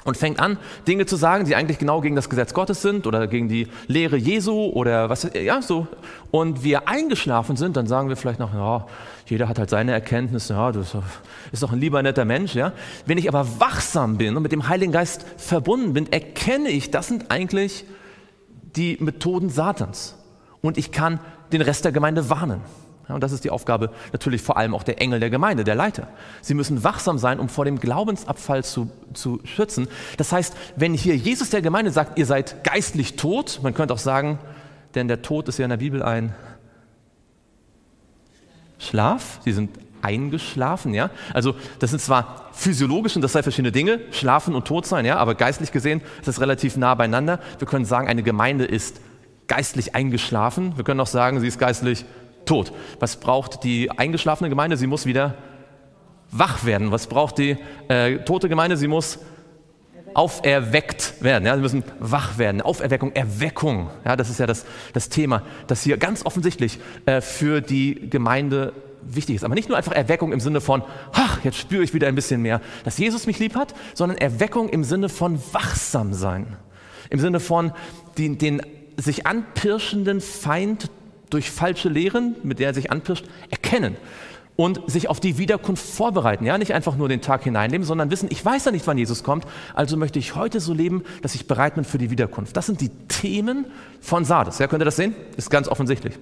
[0.04, 3.26] und fängt an, Dinge zu sagen, die eigentlich genau gegen das Gesetz Gottes sind oder
[3.26, 5.86] gegen die Lehre Jesu oder was, ja, so.
[6.30, 8.86] Und wir eingeschlafen sind, dann sagen wir vielleicht noch, ja,
[9.26, 10.84] jeder hat halt seine Erkenntnisse, ja, du
[11.50, 12.72] bist doch ein lieber netter Mensch, ja.
[13.06, 17.08] Wenn ich aber wachsam bin und mit dem Heiligen Geist verbunden bin, erkenne ich, das
[17.08, 17.84] sind eigentlich
[18.76, 20.16] die Methoden Satans.
[20.60, 21.20] Und ich kann
[21.52, 22.60] den Rest der Gemeinde warnen.
[23.08, 26.08] Und das ist die Aufgabe natürlich vor allem auch der Engel der Gemeinde, der Leiter.
[26.40, 29.88] Sie müssen wachsam sein, um vor dem Glaubensabfall zu, zu schützen.
[30.16, 33.98] Das heißt, wenn hier Jesus der Gemeinde sagt, ihr seid geistlich tot, man könnte auch
[33.98, 34.38] sagen,
[34.94, 36.34] denn der Tod ist ja in der Bibel ein
[38.78, 39.70] Schlaf, sie sind
[40.02, 41.10] eingeschlafen, ja.
[41.32, 45.16] Also das sind zwar physiologisch und das sei verschiedene Dinge, schlafen und tot sein, ja,
[45.16, 47.40] aber geistlich gesehen ist das relativ nah beieinander.
[47.58, 49.00] Wir können sagen, eine Gemeinde ist
[49.46, 50.76] geistlich eingeschlafen.
[50.76, 52.04] Wir können auch sagen, sie ist geistlich
[52.44, 52.72] tot.
[53.00, 54.76] Was braucht die eingeschlafene Gemeinde?
[54.76, 55.34] Sie muss wieder
[56.30, 56.90] wach werden.
[56.90, 57.56] Was braucht die
[57.88, 58.76] äh, tote Gemeinde?
[58.76, 59.18] Sie muss
[60.14, 61.44] auferweckt werden.
[61.46, 62.60] Ja, sie müssen wach werden.
[62.60, 63.90] Auferweckung, Erweckung.
[64.04, 68.72] Ja, das ist ja das, das Thema, das hier ganz offensichtlich äh, für die Gemeinde
[69.02, 69.44] wichtig ist.
[69.44, 72.40] Aber nicht nur einfach Erweckung im Sinne von, ach, jetzt spüre ich wieder ein bisschen
[72.42, 76.56] mehr, dass Jesus mich lieb hat, sondern Erweckung im Sinne von wachsam sein.
[77.10, 77.72] Im Sinne von
[78.16, 78.62] den, den
[78.96, 80.90] sich anpirschenden Feind
[81.34, 83.96] durch falsche Lehren, mit der er sich anpirscht, erkennen
[84.56, 86.46] und sich auf die Wiederkunft vorbereiten.
[86.46, 89.24] Ja, nicht einfach nur den Tag hineinleben, sondern wissen, ich weiß ja nicht, wann Jesus
[89.24, 92.56] kommt, also möchte ich heute so leben, dass ich bereit bin für die Wiederkunft.
[92.56, 93.66] Das sind die Themen
[94.00, 94.58] von Sardes.
[94.58, 95.14] Ja, könnt ihr das sehen?
[95.36, 96.14] Ist ganz offensichtlich.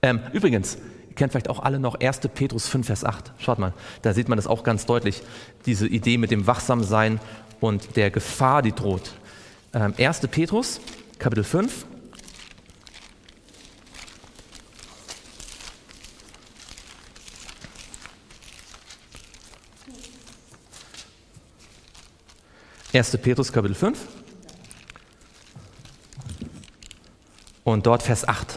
[0.00, 2.20] Ähm, übrigens, ihr kennt vielleicht auch alle noch 1.
[2.34, 3.32] Petrus 5, Vers 8.
[3.38, 3.72] Schaut mal,
[4.02, 5.22] da sieht man das auch ganz deutlich,
[5.66, 7.18] diese Idee mit dem Wachsamsein
[7.60, 9.12] und der Gefahr, die droht.
[9.72, 10.20] Ähm, 1.
[10.28, 10.80] Petrus,
[11.18, 11.86] Kapitel 5,
[22.94, 23.18] 1.
[23.18, 23.98] Petrus Kapitel 5
[27.64, 28.56] und dort Vers 8.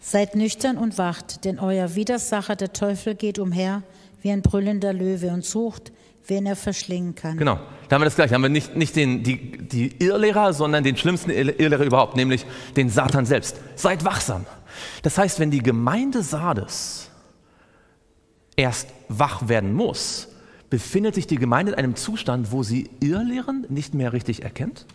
[0.00, 3.82] Seid nüchtern und wacht, denn euer Widersacher, der Teufel, geht umher
[4.22, 5.90] wie ein brüllender Löwe und sucht,
[6.28, 7.36] wen er verschlingen kann.
[7.36, 8.30] Genau, da haben wir das gleiche.
[8.30, 12.46] Da haben wir nicht, nicht den, die, die Irrlehrer, sondern den schlimmsten Irrlehrer überhaupt, nämlich
[12.76, 13.56] den Satan selbst.
[13.74, 14.46] Seid wachsam.
[15.02, 17.10] Das heißt, wenn die Gemeinde Sardes
[18.54, 20.28] erst wach werden muss,
[20.70, 24.86] befindet sich die Gemeinde in einem Zustand, wo sie Irrlehren nicht mehr richtig erkennt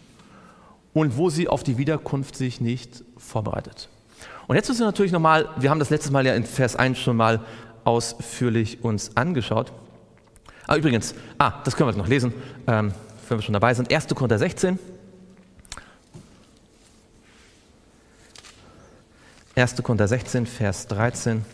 [0.93, 3.89] und wo sie auf die Wiederkunft sich nicht vorbereitet.
[4.47, 6.99] Und jetzt müssen wir natürlich nochmal, wir haben das letztes Mal ja in Vers 1
[6.99, 7.41] schon mal
[7.83, 9.71] ausführlich uns angeschaut.
[10.67, 12.33] Ah, übrigens, ah, das können wir noch lesen,
[12.67, 12.93] ähm,
[13.27, 13.91] wenn wir schon dabei sind.
[13.91, 14.07] 1.
[14.07, 14.79] Korinther 16.
[19.55, 19.83] 1.
[19.83, 21.45] Korinther 16, Vers 13.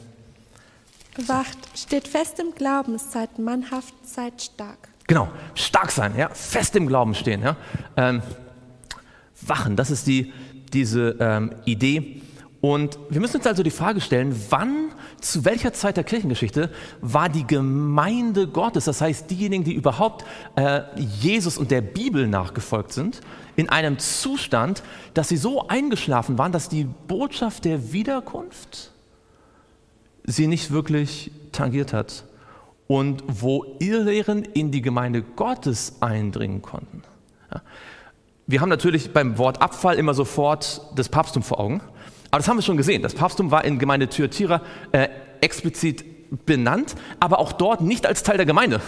[1.28, 4.89] Wacht, steht fest im Glauben, seid mannhaft, seid stark.
[5.08, 7.41] Genau, stark sein, ja, fest im Glauben stehen.
[7.41, 7.58] Ja.
[7.98, 8.22] Ähm,
[9.41, 10.32] wachen, das ist die,
[10.72, 12.22] diese ähm, Idee.
[12.62, 14.89] Und wir müssen uns also die Frage stellen, wann,
[15.22, 16.69] zu welcher Zeit der Kirchengeschichte
[17.00, 22.91] war die Gemeinde Gottes, das heißt diejenigen, die überhaupt äh, Jesus und der Bibel nachgefolgt
[22.91, 23.22] sind,
[23.56, 28.91] in einem Zustand, dass sie so eingeschlafen waren, dass die Botschaft der Wiederkunft
[30.32, 32.24] sie nicht wirklich tangiert hat
[32.88, 37.04] und wo Irrlehren in die Gemeinde Gottes eindringen konnten.
[38.48, 41.82] Wir haben natürlich beim Wort Abfall immer sofort das Papsttum vor Augen,
[42.32, 43.02] aber das haben wir schon gesehen.
[43.02, 44.62] Das Papsttum war in Gemeinde Thyatira
[44.92, 45.10] äh,
[45.42, 48.82] explizit benannt, aber auch dort nicht als Teil der Gemeinde,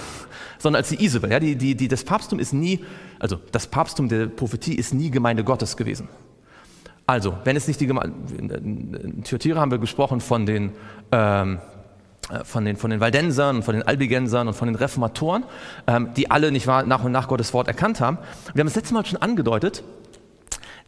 [0.60, 1.32] sondern als die Isabel.
[1.32, 2.84] Ja, die, die, die, das Papsttum ist nie,
[3.20, 6.08] also das Papsttum der Prophetie ist nie Gemeinde Gottes gewesen.
[7.12, 10.72] Also, wenn es nicht die Gemeinde, in Thyatira haben wir gesprochen von den,
[11.12, 11.60] ähm,
[12.30, 15.44] äh, von den, von den Waldensern, von den Albigensern und von den Reformatoren,
[15.88, 18.18] ähm, die alle nicht wahr, nach und nach Gottes Wort erkannt haben.
[18.54, 19.84] Wir haben das letzte Mal schon angedeutet,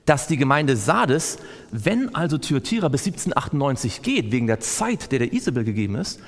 [0.05, 1.39] dass die Gemeinde Sardes,
[1.71, 6.21] wenn also Thyatira bis 1798 geht, wegen der Zeit, der der Isabel gegeben ist,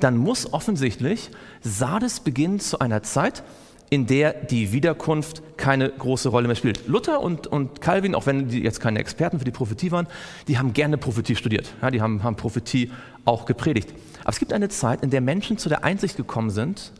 [0.00, 1.30] dann muss offensichtlich
[1.62, 3.44] Sardes beginnen zu einer Zeit,
[3.88, 6.88] in der die Wiederkunft keine große Rolle mehr spielt.
[6.88, 10.08] Luther und, und Calvin, auch wenn die jetzt keine Experten für die Prophetie waren,
[10.48, 11.72] die haben gerne Prophetie studiert.
[11.80, 12.90] Ja, die haben, haben Prophetie
[13.24, 13.92] auch gepredigt.
[14.20, 16.92] Aber es gibt eine Zeit, in der Menschen zu der Einsicht gekommen sind,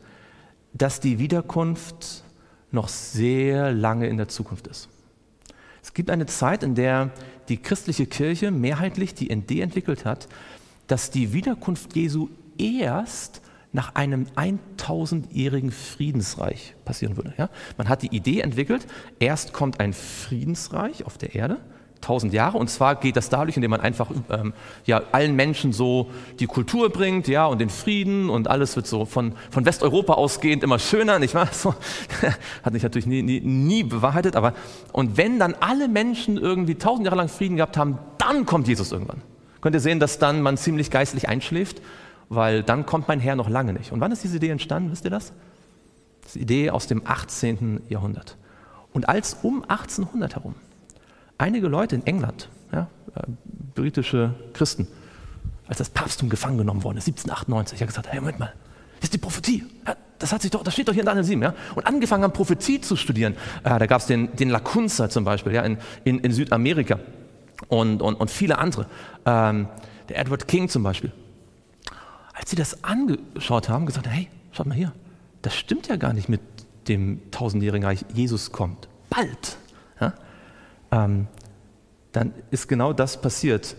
[0.75, 2.23] dass die Wiederkunft
[2.71, 4.89] noch sehr lange in der Zukunft ist.
[5.83, 7.11] Es gibt eine Zeit, in der
[7.49, 10.29] die christliche Kirche mehrheitlich die Idee entwickelt hat,
[10.87, 13.41] dass die Wiederkunft Jesu erst
[13.77, 17.35] nach einem 1000-jährigen Friedensreich passieren würde.
[17.37, 17.51] Ja?
[17.77, 18.87] Man hat die Idee entwickelt,
[19.21, 21.59] erst kommt ein Friedensreich auf der Erde,
[21.97, 24.55] 1000 Jahre, und zwar geht das dadurch, indem man einfach ähm,
[24.87, 29.05] ja, allen Menschen so die Kultur bringt ja, und den Frieden und alles wird so
[29.05, 31.49] von, von Westeuropa ausgehend immer schöner, nicht wahr?
[31.57, 31.75] So,
[32.63, 34.55] hat sich natürlich nie, nie, nie bewahrheitet, aber
[34.93, 38.93] und wenn dann alle Menschen irgendwie 1000 Jahre lang Frieden gehabt haben, dann kommt Jesus
[38.93, 39.21] irgendwann.
[39.61, 41.83] Könnt ihr sehen, dass dann man ziemlich geistlich einschläft
[42.29, 43.93] weil dann kommt mein Herr noch lange nicht.
[43.93, 45.33] Und wann ist diese Idee entstanden, wisst ihr das?
[46.23, 47.83] Das ist die Idee aus dem 18.
[47.89, 48.37] Jahrhundert.
[48.93, 50.55] Und als um 1800 herum
[51.39, 53.21] einige Leute in England, ja, äh,
[53.75, 54.89] britische Christen,
[55.69, 58.53] als das Papsttum gefangen genommen worden ist, 1798, hat gesagt, hey, Moment mal,
[58.97, 59.65] das ist die Prophetie.
[59.87, 61.43] Ja, das, hat sich doch, das steht doch hier in Daniel 7.
[61.43, 61.55] Ja?
[61.75, 63.35] Und angefangen haben, Prophetie zu studieren.
[63.65, 66.99] Äh, da gab es den, den Lacunza zum Beispiel ja, in, in, in Südamerika
[67.69, 68.87] und, und, und viele andere.
[69.25, 69.69] Ähm,
[70.09, 71.13] der Edward King zum Beispiel.
[72.37, 74.93] Als sie das angeschaut haben, gesagt, hey, schaut mal hier,
[75.41, 76.41] das stimmt ja gar nicht mit
[76.87, 78.05] dem tausendjährigen Reich.
[78.13, 79.57] Jesus kommt bald.
[80.01, 80.13] Ja?
[80.91, 81.29] Ähm,
[82.13, 83.75] dann ist genau das passiert.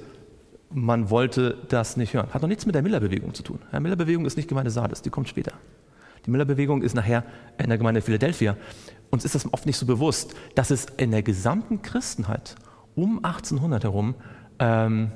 [0.71, 2.33] Man wollte das nicht hören.
[2.33, 3.59] Hat noch nichts mit der Miller-Bewegung zu tun.
[3.71, 5.53] Die Miller-Bewegung ist nicht Gemeinde Sardes, die kommt später.
[6.25, 7.23] Die Miller-Bewegung ist nachher
[7.59, 8.57] in der Gemeinde Philadelphia.
[9.11, 12.55] Uns ist das oft nicht so bewusst, dass es in der gesamten Christenheit
[12.95, 14.15] um 1800 herum
[14.59, 15.11] ähm,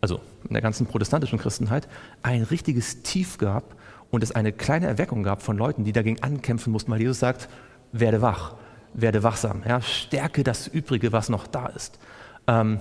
[0.00, 1.88] also in der ganzen protestantischen Christenheit,
[2.22, 3.76] ein richtiges Tief gab
[4.10, 7.48] und es eine kleine Erweckung gab von Leuten, die dagegen ankämpfen mussten, weil Jesus sagt,
[7.92, 8.54] werde wach,
[8.94, 11.98] werde wachsam, ja, stärke das Übrige, was noch da ist.
[12.46, 12.78] Ähm,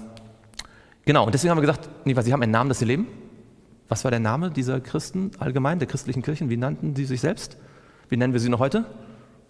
[1.06, 3.08] genau, und deswegen haben wir gesagt, nee, weil sie haben einen Namen, dass sie leben.
[3.88, 6.50] Was war der Name dieser Christen allgemein, der christlichen Kirchen?
[6.50, 7.58] Wie nannten sie sich selbst?
[8.10, 8.86] Wie nennen wir sie noch heute?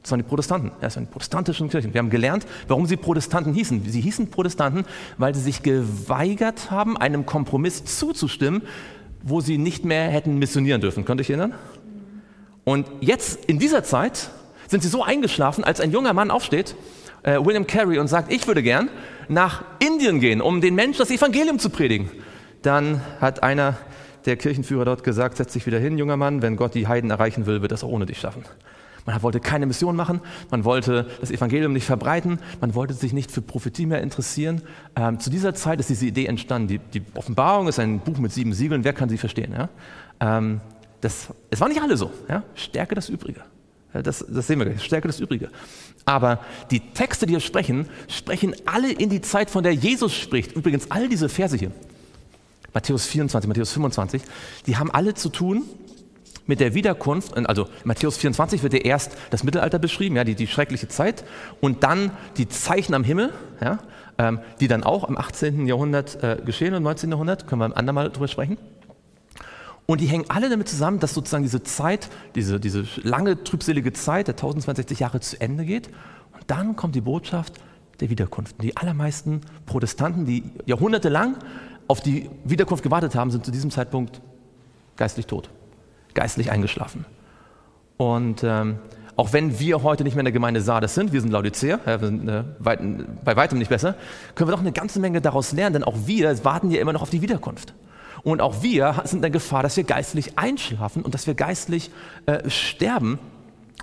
[0.05, 0.71] Das waren die Protestanten.
[0.81, 1.91] Das waren die protestantischen Kirchen.
[1.91, 3.83] Wir haben gelernt, warum sie Protestanten hießen.
[3.87, 4.85] Sie hießen Protestanten,
[5.17, 8.61] weil sie sich geweigert haben, einem Kompromiss zuzustimmen,
[9.23, 11.05] wo sie nicht mehr hätten missionieren dürfen.
[11.05, 11.55] Könnt ihr euch erinnern?
[12.65, 14.29] Und jetzt, in dieser Zeit,
[14.67, 16.75] sind sie so eingeschlafen, als ein junger Mann aufsteht,
[17.23, 18.89] äh, William Carey, und sagt, ich würde gern
[19.27, 22.11] nach Indien gehen, um den Menschen das Evangelium zu predigen.
[22.61, 23.75] Dann hat einer
[24.27, 27.47] der Kirchenführer dort gesagt, setz dich wieder hin, junger Mann, wenn Gott die Heiden erreichen
[27.47, 28.43] will, wird das auch ohne dich schaffen.
[29.05, 33.31] Man wollte keine Mission machen, man wollte das Evangelium nicht verbreiten, man wollte sich nicht
[33.31, 34.63] für Prophetie mehr interessieren.
[34.95, 36.67] Ähm, zu dieser Zeit ist diese Idee entstanden.
[36.67, 39.53] Die, die, Offenbarung ist ein Buch mit sieben Siegeln, wer kann sie verstehen?
[39.53, 39.69] Ja?
[40.19, 40.59] Ähm,
[41.01, 42.11] das, es waren nicht alle so.
[42.27, 42.43] Ja?
[42.55, 43.41] Stärke das Übrige.
[43.93, 44.83] Das, das, sehen wir gleich.
[44.83, 45.49] Stärke das Übrige.
[46.03, 46.39] Aber
[46.71, 50.51] die Texte, die hier sprechen, sprechen alle in die Zeit, von der Jesus spricht.
[50.53, 51.71] Übrigens, all diese Verse hier,
[52.73, 54.21] Matthäus 24, Matthäus 25,
[54.67, 55.63] die haben alle zu tun
[56.47, 60.47] mit der Wiederkunft, also Matthäus 24 wird ja erst das Mittelalter beschrieben, ja, die, die
[60.47, 61.23] schreckliche Zeit,
[61.59, 63.79] und dann die Zeichen am Himmel, ja,
[64.17, 65.67] ähm, die dann auch im 18.
[65.67, 67.09] Jahrhundert äh, geschehen und im 19.
[67.09, 68.57] Jahrhundert, können wir ein andermal drüber sprechen.
[69.87, 74.27] Und die hängen alle damit zusammen, dass sozusagen diese Zeit, diese, diese lange trübselige Zeit
[74.27, 75.89] der 1062 Jahre zu Ende geht.
[76.33, 77.53] Und dann kommt die Botschaft
[77.99, 78.55] der Wiederkunft.
[78.63, 81.37] Die allermeisten Protestanten, die jahrhundertelang
[81.87, 84.21] auf die Wiederkunft gewartet haben, sind zu diesem Zeitpunkt
[84.95, 85.51] geistlich tot
[86.15, 87.05] geistlich eingeschlafen.
[87.97, 88.79] Und ähm,
[89.15, 92.27] auch wenn wir heute nicht mehr in der Gemeinde Sardes sind, wir sind Laodicea, sind
[92.27, 92.79] äh, weit,
[93.23, 93.95] bei weitem nicht besser,
[94.33, 97.01] können wir doch eine ganze Menge daraus lernen, denn auch wir warten ja immer noch
[97.01, 97.73] auf die Wiederkunft.
[98.23, 101.91] Und auch wir sind in der Gefahr, dass wir geistlich einschlafen und dass wir geistlich
[102.25, 103.19] äh, sterben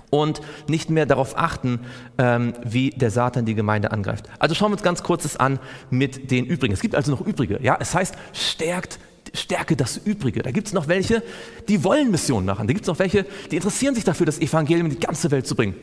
[0.09, 1.79] und nicht mehr darauf achten,
[2.19, 4.29] ähm, wie der Satan die Gemeinde angreift.
[4.37, 6.73] Also schauen wir uns ganz kurz das an mit den Übrigen.
[6.73, 7.59] Es gibt also noch Übrige.
[7.63, 7.77] Ja?
[7.79, 8.99] Es heißt, stärkt
[9.33, 10.43] stärke das Übrige.
[10.43, 11.23] Da gibt es noch welche,
[11.67, 12.67] die wollen Mission machen.
[12.67, 15.47] Da gibt es noch welche, die interessieren sich dafür, das Evangelium in die ganze Welt
[15.47, 15.75] zu bringen.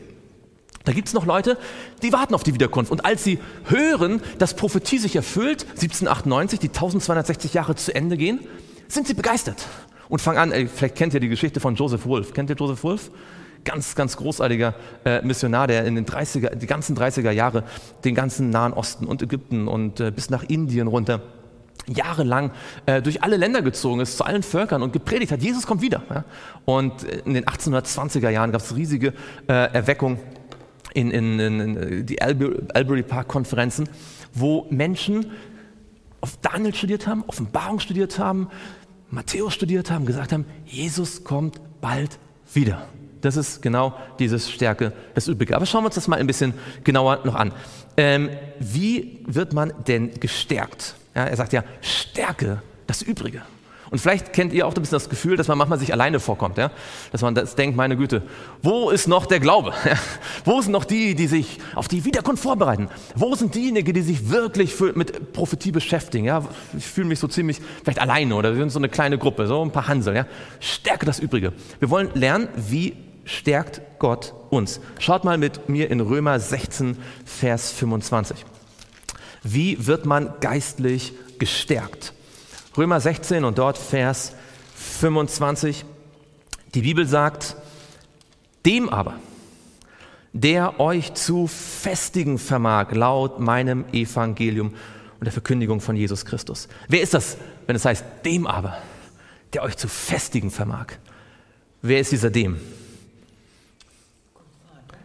[0.83, 1.57] Da gibt es noch Leute,
[2.01, 2.91] die warten auf die Wiederkunft.
[2.91, 8.39] Und als sie hören, dass Prophetie sich erfüllt, 1798, die 1260 Jahre zu Ende gehen,
[8.87, 9.67] sind sie begeistert
[10.09, 12.33] und fangen an, ey, vielleicht kennt ihr die Geschichte von Joseph Wolf.
[12.33, 13.11] Kennt ihr Joseph Wolf?
[13.63, 14.73] Ganz, ganz großartiger
[15.05, 17.63] äh, Missionar, der in den 30er, die ganzen 30er Jahre
[18.03, 21.21] den ganzen Nahen Osten und Ägypten und äh, bis nach Indien runter
[21.87, 22.51] jahrelang
[22.85, 26.03] äh, durch alle Länder gezogen ist, zu allen Völkern und gepredigt hat, Jesus kommt wieder.
[26.09, 26.23] Ja?
[26.65, 29.13] Und in den 1820er Jahren gab es riesige
[29.47, 30.19] äh, Erweckung
[30.93, 33.89] in, in, in die Albury Park Konferenzen,
[34.33, 35.31] wo Menschen
[36.21, 38.49] auf Daniel studiert haben, Offenbarung studiert haben,
[39.09, 42.17] Matthäus studiert haben, gesagt haben, Jesus kommt bald
[42.53, 42.87] wieder.
[43.21, 45.55] Das ist genau diese Stärke des Übrige.
[45.55, 47.53] Aber schauen wir uns das mal ein bisschen genauer noch an.
[47.97, 50.95] Ähm, wie wird man denn gestärkt?
[51.15, 53.41] Ja, er sagt ja, stärke das Übrige.
[53.91, 56.57] Und vielleicht kennt ihr auch ein bisschen das Gefühl, dass man manchmal sich alleine vorkommt,
[56.57, 56.71] ja?
[57.11, 58.23] dass man das denkt, meine Güte,
[58.61, 59.73] wo ist noch der Glaube?
[60.45, 62.87] wo sind noch die, die sich auf die Wiederkunft vorbereiten?
[63.15, 66.23] Wo sind diejenigen, die sich wirklich für, mit Prophetie beschäftigen?
[66.23, 66.41] Ja?
[66.77, 69.61] Ich fühle mich so ziemlich vielleicht alleine oder wir sind so eine kleine Gruppe, so
[69.61, 70.15] ein paar Hansel.
[70.15, 70.25] Ja?
[70.61, 71.51] Stärke das Übrige.
[71.79, 72.95] Wir wollen lernen, wie
[73.25, 74.79] stärkt Gott uns.
[74.99, 78.45] Schaut mal mit mir in Römer 16, Vers 25.
[79.43, 82.13] Wie wird man geistlich gestärkt?
[82.77, 84.33] Römer 16 und dort Vers
[84.75, 85.85] 25.
[86.73, 87.55] Die Bibel sagt,
[88.65, 89.15] dem aber,
[90.33, 94.73] der euch zu festigen vermag, laut meinem Evangelium
[95.19, 96.67] und der Verkündigung von Jesus Christus.
[96.87, 98.77] Wer ist das, wenn es heißt, dem aber,
[99.53, 100.87] der euch zu festigen vermag?
[101.81, 102.57] Wer ist dieser dem?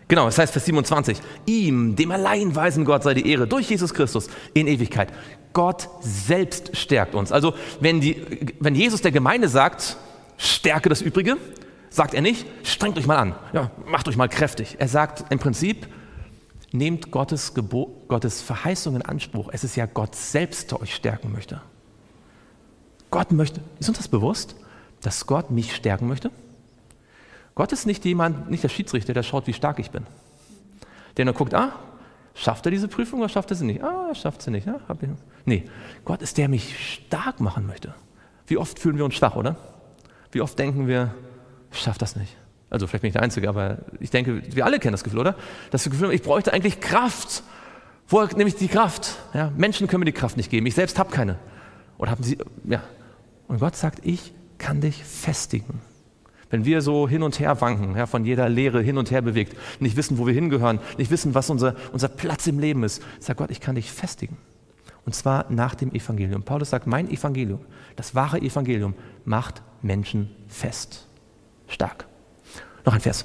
[0.08, 1.18] Genau, das heißt Vers 27.
[1.46, 5.12] Ihm, dem allein weisen Gott sei die Ehre durch Jesus Christus in Ewigkeit.
[5.52, 7.32] Gott selbst stärkt uns.
[7.32, 9.96] Also wenn, die, wenn Jesus der Gemeinde sagt,
[10.36, 11.36] stärke das Übrige,
[11.90, 14.76] sagt er nicht, strengt euch mal an, ja, macht euch mal kräftig.
[14.78, 15.88] Er sagt im Prinzip,
[16.72, 19.48] nehmt Gottes, Gebo Gottes Verheißung in Anspruch.
[19.52, 21.60] Es ist ja Gott selbst, der euch stärken möchte.
[23.10, 24.56] Gott möchte, ist uns das bewusst,
[25.00, 26.30] dass Gott mich stärken möchte?
[27.56, 30.06] Gott ist nicht jemand, nicht der Schiedsrichter, der schaut, wie stark ich bin.
[31.16, 31.72] Der nur guckt, ah,
[32.34, 33.82] schafft er diese Prüfung oder schafft er sie nicht?
[33.82, 34.66] Ah, er schafft sie nicht.
[34.66, 35.08] Ja, hab ich.
[35.46, 35.64] Nee,
[36.04, 37.94] Gott ist der, der mich stark machen möchte.
[38.46, 39.56] Wie oft fühlen wir uns schwach, oder?
[40.32, 41.14] Wie oft denken wir,
[41.72, 42.36] ich schaff das nicht.
[42.68, 45.34] Also vielleicht bin ich der Einzige, aber ich denke, wir alle kennen das Gefühl, oder?
[45.70, 47.42] Das Gefühl, ich bräuchte eigentlich Kraft.
[48.06, 49.16] Woher nehme ich die Kraft?
[49.32, 50.66] Ja, Menschen können mir die Kraft nicht geben.
[50.66, 51.38] Ich selbst habe keine.
[51.96, 52.82] Oder haben sie, ja.
[53.48, 55.80] Und Gott sagt, ich kann dich festigen.
[56.50, 59.56] Wenn wir so hin und her wanken, ja, von jeder Lehre hin und her bewegt,
[59.80, 63.38] nicht wissen, wo wir hingehören, nicht wissen, was unser, unser Platz im Leben ist, sagt
[63.38, 64.36] Gott, ich kann dich festigen.
[65.04, 66.42] Und zwar nach dem Evangelium.
[66.42, 67.60] Paulus sagt, mein Evangelium,
[67.94, 71.06] das wahre Evangelium, macht Menschen fest.
[71.68, 72.06] Stark.
[72.84, 73.24] Noch ein Vers.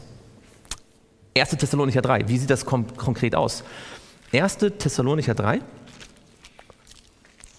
[1.37, 1.49] 1.
[1.51, 2.27] Thessalonicher 3.
[2.27, 3.63] Wie sieht das konkret aus?
[4.33, 4.57] 1.
[4.57, 5.61] Thessalonicher 3,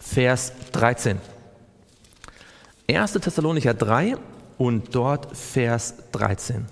[0.01, 1.19] Vers 13.
[2.89, 3.13] 1.
[3.13, 4.17] Thessalonicher 3,
[4.63, 6.67] und dort Vers 13.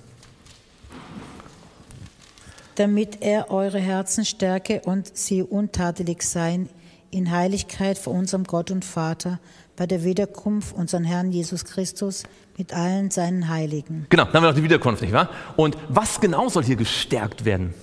[2.76, 6.68] Damit er eure Herzen stärke und sie untadelig seien
[7.11, 9.40] in Heiligkeit vor unserem Gott und Vater
[9.74, 12.22] bei der Wiederkunft unseren Herrn Jesus Christus
[12.57, 14.07] mit allen seinen Heiligen.
[14.09, 15.29] Genau, dann haben wir noch die Wiederkunft, nicht wahr?
[15.57, 17.74] Und was genau soll hier gestärkt werden?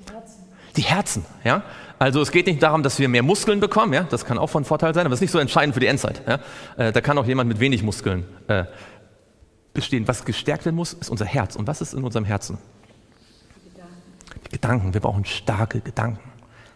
[0.00, 0.42] Die Herzen.
[0.76, 1.62] Die Herzen, ja?
[1.98, 4.64] Also es geht nicht darum, dass wir mehr Muskeln bekommen, ja, das kann auch von
[4.64, 6.22] Vorteil sein, aber es ist nicht so entscheidend für die Endzeit.
[6.26, 6.40] Ja.
[6.76, 8.64] Äh, da kann auch jemand mit wenig Muskeln äh,
[9.72, 10.06] bestehen.
[10.08, 11.56] Was gestärkt werden muss, ist unser Herz.
[11.56, 12.58] Und was ist in unserem Herzen?
[13.64, 14.50] Gedanken.
[14.50, 14.94] Gedanken.
[14.94, 16.30] Wir brauchen starke Gedanken,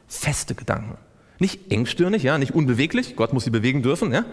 [0.07, 0.97] feste Gedanken.
[1.41, 3.15] Nicht engstirnig, ja, nicht unbeweglich.
[3.15, 4.13] Gott muss sie bewegen dürfen.
[4.13, 4.25] Ja.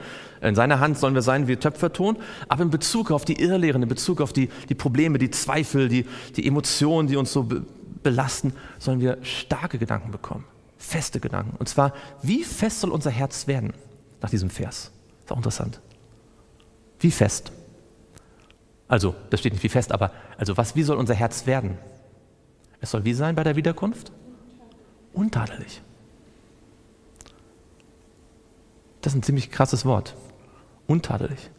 [0.42, 2.18] In seiner Hand sollen wir sein wie Töpferton.
[2.48, 6.06] Aber in Bezug auf die Irrlehren, in Bezug auf die, die Probleme, die Zweifel, die,
[6.36, 7.64] die Emotionen, die uns so be
[8.02, 10.44] belasten, sollen wir starke Gedanken bekommen
[10.78, 11.56] feste Gedanken.
[11.58, 13.74] Und zwar, wie fest soll unser Herz werden
[14.22, 14.92] nach diesem Vers?
[15.24, 15.82] Ist auch interessant.
[17.00, 17.52] Wie fest?
[18.88, 21.78] Also, das steht nicht wie fest, aber also was, wie soll unser Herz werden?
[22.82, 24.12] Es soll wie sein bei der Wiederkunft?
[25.14, 25.82] Untadelig.
[29.02, 30.16] Das ist ein ziemlich krasses Wort.
[30.88, 31.50] Untadelig.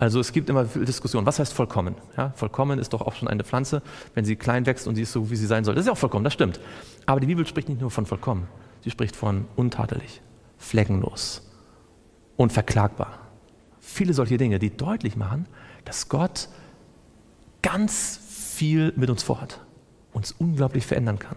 [0.00, 1.26] Also es gibt immer viel Diskussion.
[1.26, 1.94] Was heißt vollkommen?
[2.16, 3.82] Ja, vollkommen ist doch auch schon eine Pflanze,
[4.14, 5.74] wenn sie klein wächst und sie ist so, wie sie sein soll.
[5.74, 6.58] Das ist ja auch vollkommen, das stimmt.
[7.04, 8.48] Aber die Bibel spricht nicht nur von vollkommen.
[8.82, 10.22] Sie spricht von untadelig,
[10.56, 11.46] fleckenlos,
[12.38, 13.18] unverklagbar.
[13.78, 15.46] Viele solche Dinge, die deutlich machen,
[15.84, 16.48] dass Gott
[17.60, 19.60] ganz viel mit uns vorhat,
[20.14, 21.36] uns unglaublich verändern kann,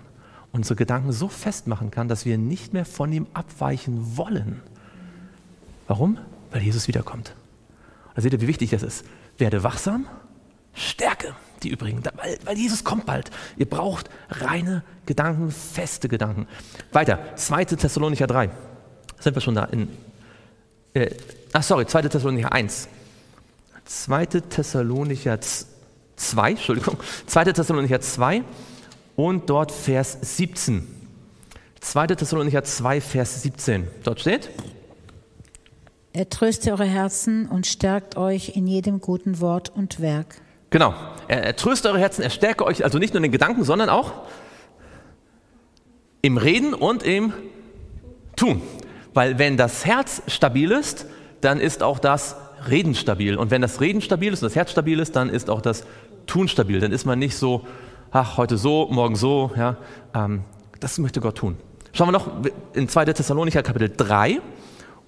[0.53, 4.61] unsere Gedanken so festmachen kann, dass wir nicht mehr von ihm abweichen wollen.
[5.85, 6.17] Warum?
[6.51, 7.35] Weil Jesus wiederkommt.
[8.15, 9.05] Da seht ihr, wie wichtig das ist.
[9.37, 10.07] Werde wachsam,
[10.73, 13.31] stärke die übrigen, weil, weil Jesus kommt bald.
[13.57, 16.47] Ihr braucht reine Gedanken, feste Gedanken.
[16.91, 17.65] Weiter, 2.
[17.65, 18.49] Thessalonicher 3.
[19.19, 19.65] Sind wir schon da?
[19.65, 19.89] In,
[20.93, 21.11] äh,
[21.53, 22.03] ach, sorry, 2.
[22.03, 22.89] Thessalonicher 1.
[23.85, 24.25] 2.
[24.25, 25.39] Thessalonicher
[26.15, 26.97] 2, Entschuldigung,
[27.27, 27.45] 2.
[27.45, 28.43] Thessalonicher 2
[29.15, 30.87] und dort Vers 17.
[31.79, 32.07] 2.
[32.07, 33.87] Thessalonicher 2, Vers 17.
[34.03, 34.49] Dort steht,
[36.13, 40.35] er tröste eure Herzen und stärkt euch in jedem guten Wort und Werk.
[40.69, 40.93] Genau.
[41.27, 43.89] Er, er tröste eure Herzen, er stärke euch also nicht nur in den Gedanken, sondern
[43.89, 44.11] auch
[46.21, 47.33] im Reden und im
[48.35, 48.61] Tun.
[49.13, 51.07] Weil wenn das Herz stabil ist,
[51.41, 52.35] dann ist auch das
[52.69, 53.35] Reden stabil.
[53.35, 55.83] Und wenn das Reden stabil ist und das Herz stabil ist, dann ist auch das
[56.27, 56.79] Tun stabil.
[56.79, 57.67] Dann ist man nicht so,
[58.11, 59.51] ach, heute so, morgen so.
[59.57, 59.77] Ja,
[60.15, 60.43] ähm,
[60.79, 61.57] das möchte Gott tun.
[61.91, 62.27] Schauen wir noch
[62.73, 63.05] in 2.
[63.05, 64.41] Thessalonicher Kapitel 3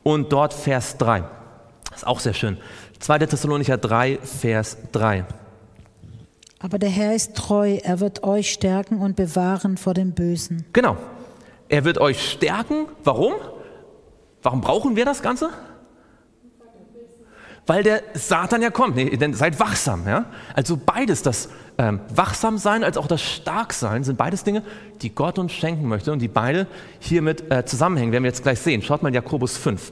[0.05, 1.23] und dort Vers 3.
[1.89, 2.57] Das ist auch sehr schön.
[2.99, 3.19] 2.
[3.19, 5.25] Thessalonicher 3, Vers 3.
[6.59, 10.65] Aber der Herr ist treu, er wird euch stärken und bewahren vor dem Bösen.
[10.73, 10.95] Genau.
[11.69, 12.85] Er wird euch stärken.
[13.03, 13.33] Warum?
[14.43, 15.49] Warum brauchen wir das Ganze?
[17.67, 18.95] Weil der Satan ja kommt.
[18.95, 20.07] Nee, denn seid wachsam.
[20.07, 20.25] Ja?
[20.53, 24.61] Also beides, das ähm, Wachsamsein als auch das Starksein, sind beides Dinge,
[25.01, 26.67] die Gott uns schenken möchte und die beide
[26.99, 28.11] hiermit äh, zusammenhängen.
[28.11, 28.81] Werden wir jetzt gleich sehen.
[28.81, 29.91] Schaut mal in Jakobus 5.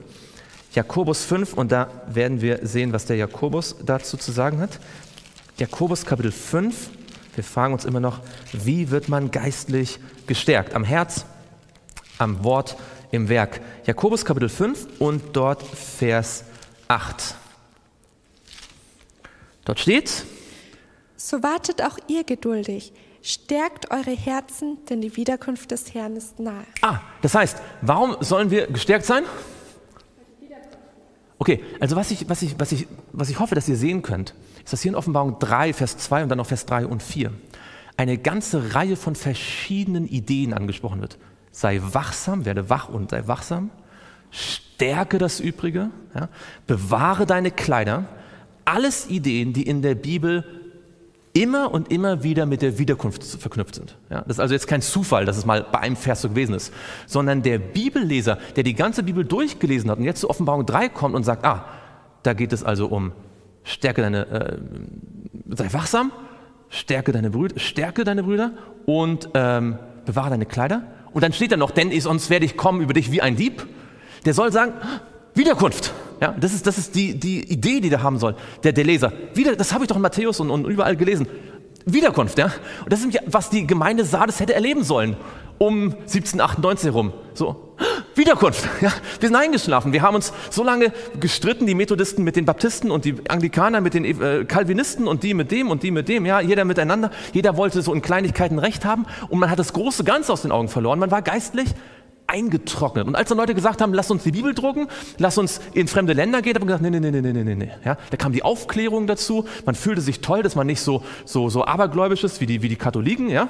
[0.73, 4.79] Jakobus 5 und da werden wir sehen, was der Jakobus dazu zu sagen hat.
[5.57, 6.89] Jakobus Kapitel 5.
[7.35, 8.19] Wir fragen uns immer noch,
[8.51, 10.75] wie wird man geistlich gestärkt?
[10.75, 11.25] Am Herz,
[12.17, 12.75] am Wort,
[13.11, 13.61] im Werk.
[13.85, 16.43] Jakobus Kapitel 5 und dort Vers
[16.87, 17.35] 8.
[19.65, 20.25] Dort steht,
[21.15, 22.93] so wartet auch ihr geduldig.
[23.21, 26.65] Stärkt eure Herzen, denn die Wiederkunft des Herrn ist nahe.
[26.81, 29.23] Ah, das heißt, warum sollen wir gestärkt sein?
[31.37, 34.33] Okay, also was ich, was, ich, was, ich, was ich hoffe, dass ihr sehen könnt,
[34.63, 37.31] ist, dass hier in Offenbarung 3, Vers 2 und dann noch Vers 3 und 4
[37.95, 41.17] eine ganze Reihe von verschiedenen Ideen angesprochen wird.
[41.51, 43.69] Sei wachsam, werde wach und sei wachsam.
[44.31, 45.91] Stärke das Übrige.
[46.15, 46.29] Ja,
[46.65, 48.05] bewahre deine Kleider.
[48.65, 50.43] Alles Ideen, die in der Bibel
[51.33, 53.95] immer und immer wieder mit der Wiederkunft verknüpft sind.
[54.09, 56.53] Ja, das ist also jetzt kein Zufall, dass es mal bei einem Vers so gewesen
[56.53, 56.71] ist,
[57.07, 61.15] sondern der Bibelleser, der die ganze Bibel durchgelesen hat und jetzt zu Offenbarung 3 kommt
[61.15, 61.65] und sagt, ah,
[62.21, 63.13] da geht es also um
[63.63, 64.57] stärke deine, äh,
[65.55, 66.11] sei wachsam,
[66.69, 68.51] stärke deine Brüder, stärke deine Brüder
[68.85, 70.83] und ähm, bewahre deine Kleider.
[71.11, 73.65] Und dann steht da noch, denn sonst werde ich kommen über dich wie ein Dieb.
[74.25, 74.73] Der soll sagen,
[75.35, 75.93] Wiederkunft.
[76.21, 79.11] Ja, das ist, das ist die, die Idee, die der haben soll, der, der Leser.
[79.33, 81.27] Wieder, das habe ich doch in Matthäus und, und überall gelesen.
[81.85, 82.45] Wiederkunft, ja.
[82.83, 85.17] Und das ist was die Gemeinde Sardes hätte erleben sollen
[85.57, 87.13] um 1798 herum.
[87.33, 87.75] So,
[88.15, 88.67] Wiederkunft.
[88.81, 89.93] Ja, wir sind eingeschlafen.
[89.93, 93.93] Wir haben uns so lange gestritten, die Methodisten mit den Baptisten und die Anglikaner mit
[93.93, 96.25] den äh, Calvinisten und die mit dem und die mit dem.
[96.25, 97.11] Ja, jeder miteinander.
[97.33, 100.51] Jeder wollte so in Kleinigkeiten Recht haben und man hat das große Ganze aus den
[100.51, 100.99] Augen verloren.
[100.99, 101.69] Man war geistlich
[102.33, 103.07] eingetrocknet.
[103.07, 104.87] Und als dann Leute gesagt haben, lass uns die Bibel drucken,
[105.19, 107.71] lass uns in fremde Länder gehen, haben wir gesagt, nee, nee, nee, nee, nee, nee.
[107.85, 109.45] Ja, da kam die Aufklärung dazu.
[109.65, 112.69] Man fühlte sich toll, dass man nicht so, so, so abergläubisch ist wie die, wie
[112.69, 113.49] die Katholiken, ja.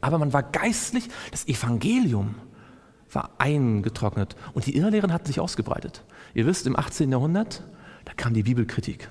[0.00, 2.36] Aber man war geistlich, das Evangelium
[3.12, 4.36] war eingetrocknet.
[4.54, 6.02] Und die Irrlehren hatten sich ausgebreitet.
[6.34, 7.10] Ihr wisst, im 18.
[7.10, 7.62] Jahrhundert,
[8.04, 9.08] da kam die Bibelkritik.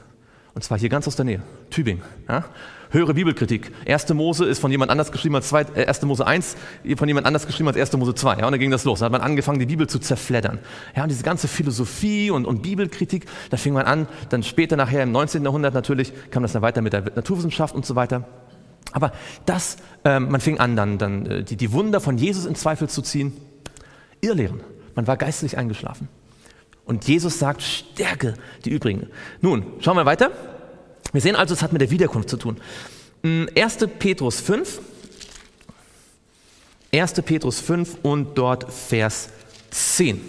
[0.53, 2.03] Und zwar hier ganz aus der Nähe, Tübingen.
[2.27, 2.45] Ja?
[2.89, 3.71] Höhere Bibelkritik.
[3.87, 4.09] 1.
[4.13, 6.01] Mose ist von jemand anders geschrieben als 2, äh, 1.
[6.01, 6.57] Mose 1,
[6.97, 7.93] von jemand anders geschrieben als 1.
[7.93, 8.39] Mose 2.
[8.39, 8.45] Ja?
[8.45, 8.99] Und dann ging das los.
[8.99, 10.59] Da hat man angefangen, die Bibel zu zerfleddern.
[10.93, 15.03] Ja, und diese ganze Philosophie und, und Bibelkritik, da fing man an, dann später nachher
[15.03, 15.43] im 19.
[15.43, 18.27] Jahrhundert natürlich, kam das dann weiter mit der Naturwissenschaft und so weiter.
[18.91, 19.13] Aber
[19.45, 22.89] das, ähm, man fing an, dann, dann äh, die, die Wunder von Jesus in Zweifel
[22.89, 23.31] zu ziehen.
[24.19, 24.59] Irrlehren.
[24.95, 26.09] Man war geistlich eingeschlafen.
[26.85, 28.33] Und Jesus sagt, stärke
[28.65, 29.07] die übrigen.
[29.39, 30.31] Nun, schauen wir weiter.
[31.11, 32.57] Wir sehen also, es hat mit der Wiederkunft zu tun.
[33.23, 33.79] 1.
[33.79, 34.81] Hm, Petrus 5.
[36.93, 37.13] 1.
[37.21, 39.29] Petrus 5 und dort Vers
[39.69, 40.21] 10.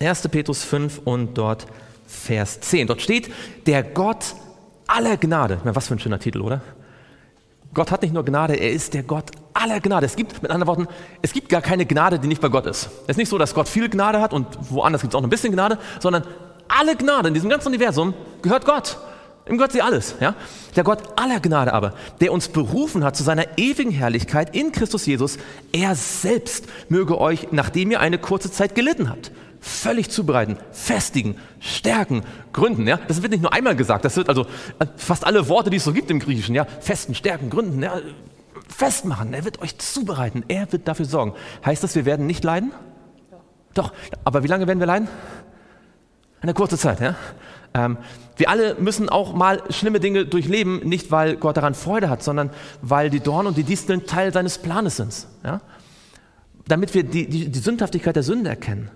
[0.00, 0.28] 1.
[0.28, 1.66] Petrus 5 und dort
[2.06, 2.86] Vers 10.
[2.86, 3.30] Dort steht,
[3.66, 4.34] der Gott
[4.86, 5.60] aller Gnade.
[5.64, 6.62] Was für ein schöner Titel, oder?
[7.74, 10.06] Gott hat nicht nur Gnade, er ist der Gott aller Gnade.
[10.06, 10.88] Es gibt, mit anderen Worten,
[11.22, 12.90] es gibt gar keine Gnade, die nicht bei Gott ist.
[13.04, 15.30] Es ist nicht so, dass Gott viel Gnade hat und woanders gibt es auch ein
[15.30, 16.24] bisschen Gnade, sondern
[16.68, 18.98] alle Gnade in diesem ganzen Universum gehört Gott.
[19.48, 20.16] Ihm gehört sie alles.
[20.20, 20.34] Ja?
[20.76, 25.06] Der Gott aller Gnade aber, der uns berufen hat zu seiner ewigen Herrlichkeit in Christus
[25.06, 25.38] Jesus,
[25.72, 32.22] er selbst möge euch, nachdem ihr eine kurze Zeit gelitten habt, völlig zubereiten, festigen, stärken,
[32.52, 32.86] gründen.
[32.86, 32.98] Ja?
[33.08, 34.46] Das wird nicht nur einmal gesagt, das wird also
[34.78, 36.64] äh, fast alle Worte, die es so gibt im Griechischen, ja?
[36.64, 38.00] festen, stärken, gründen, ja?
[38.68, 39.34] festmachen.
[39.34, 41.34] Er wird euch zubereiten, er wird dafür sorgen.
[41.64, 42.72] Heißt das, wir werden nicht leiden?
[43.74, 43.92] Doch,
[44.24, 45.08] aber wie lange werden wir leiden?
[46.40, 47.16] Eine kurze Zeit, ja?
[47.74, 47.98] Ähm,
[48.36, 52.50] wir alle müssen auch mal schlimme Dinge durchleben, nicht weil Gott daran Freude hat, sondern
[52.82, 55.26] weil die Dornen und die Disteln Teil seines Planes sind.
[55.44, 55.60] Ja?
[56.66, 58.90] Damit wir die, die, die Sündhaftigkeit der Sünde erkennen.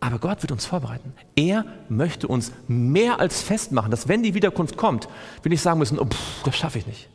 [0.00, 1.12] Aber Gott wird uns vorbereiten.
[1.34, 5.08] Er möchte uns mehr als festmachen, dass wenn die Wiederkunft kommt,
[5.42, 7.08] wir nicht sagen müssen, oh, pff, das schaffe ich nicht.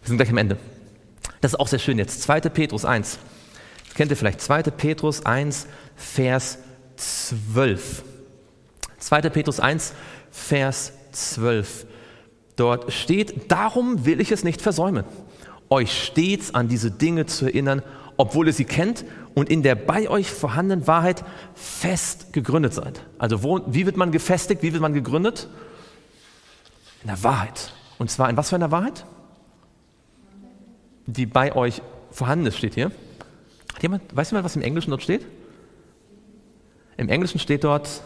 [0.00, 0.56] Wir sind gleich am Ende.
[1.40, 2.22] Das ist auch sehr schön jetzt.
[2.22, 2.40] 2.
[2.40, 3.18] Petrus 1.
[3.86, 4.40] Das kennt ihr vielleicht.
[4.40, 4.62] 2.
[4.62, 6.58] Petrus 1, Vers
[6.96, 8.02] 12.
[8.98, 9.20] 2.
[9.28, 9.92] Petrus 1,
[10.30, 11.86] Vers 12.
[12.56, 15.04] Dort steht, darum will ich es nicht versäumen,
[15.68, 17.82] euch stets an diese Dinge zu erinnern,
[18.16, 19.04] obwohl ihr sie kennt
[19.34, 23.02] und in der bei euch vorhandenen Wahrheit fest gegründet seid.
[23.18, 25.48] Also wo, wie wird man gefestigt, wie wird man gegründet?
[27.02, 27.72] In der Wahrheit.
[27.98, 29.04] Und zwar in was für einer Wahrheit?
[31.06, 32.90] Die bei euch vorhanden ist, steht hier.
[33.74, 35.26] Hat jemand, weiß jemand, was im Englischen dort steht?
[36.96, 38.02] Im Englischen steht dort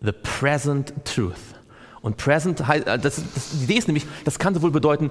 [0.00, 1.36] the present truth.
[2.00, 5.10] Und present heißt, äh, das, das, die Idee ist nämlich, das kann sowohl bedeuten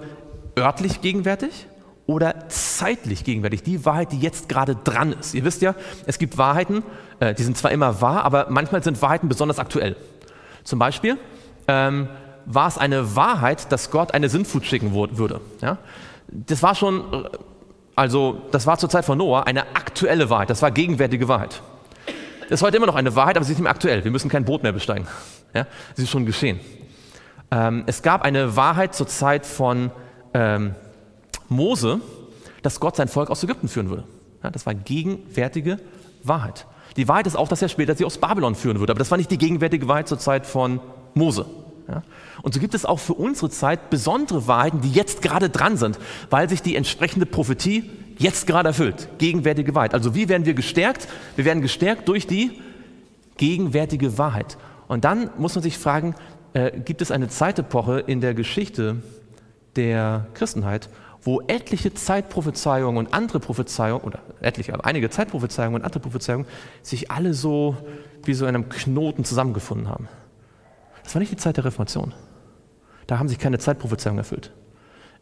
[0.58, 1.68] örtlich gegenwärtig
[2.06, 5.34] oder zeitlich gegenwärtig, die Wahrheit, die jetzt gerade dran ist.
[5.34, 5.76] Ihr wisst ja,
[6.06, 6.84] es gibt Wahrheiten,
[7.20, 9.96] äh, die sind zwar immer wahr, aber manchmal sind Wahrheiten besonders aktuell.
[10.64, 11.18] Zum Beispiel
[11.68, 12.10] ähm,
[12.46, 15.42] war es eine Wahrheit, dass Gott eine Sintflut schicken würde.
[15.62, 15.78] Ja?
[16.28, 17.30] Das war schon, äh,
[17.96, 21.62] also das war zur Zeit von Noah eine aktuelle Wahrheit, das war gegenwärtige Wahrheit.
[22.50, 24.04] Das ist heute immer noch eine Wahrheit, aber sie ist nicht mehr aktuell.
[24.04, 25.08] Wir müssen kein Boot mehr besteigen.
[25.54, 25.68] Ja?
[25.96, 26.62] Sie ist schon geschehen.
[27.52, 29.92] Ähm, es gab eine Wahrheit zur Zeit von
[30.34, 30.76] ähm,
[31.52, 32.02] Mose,
[32.62, 34.04] dass Gott sein Volk aus Ägypten führen würde.
[34.44, 35.80] Ja, das war gegenwärtige
[36.24, 36.66] Wahrheit.
[36.98, 38.92] Die Wahrheit ist auch, dass er später sie aus Babylon führen würde.
[38.92, 40.80] Aber das war nicht die gegenwärtige Wahrheit zur Zeit von
[41.14, 41.46] Mose.
[41.88, 42.04] Ja?
[42.42, 46.00] Und so gibt es auch für unsere Zeit besondere Wahrheiten, die jetzt gerade dran sind,
[46.30, 49.10] weil sich die entsprechende Prophetie jetzt gerade erfüllt.
[49.18, 49.94] Gegenwärtige Wahrheit.
[49.94, 51.08] Also wie werden wir gestärkt?
[51.36, 52.52] Wir werden gestärkt durch die
[53.38, 54.58] gegenwärtige Wahrheit.
[54.88, 56.16] Und dann muss man sich fragen,
[56.54, 58.98] äh, gibt es eine Zeitepoche in der Geschichte
[59.76, 60.90] der Christenheit,
[61.24, 66.48] wo etliche Zeitprophezeiungen und andere Prophezeiungen, oder etliche, aber einige Zeitprophezeiungen und andere Prophezeiungen
[66.82, 67.78] sich alle so
[68.24, 70.08] wie so in einem Knoten zusammengefunden haben.
[71.04, 72.14] Das war nicht die Zeit der Reformation.
[73.08, 74.52] Da haben sich keine Zeitprophezeiungen erfüllt.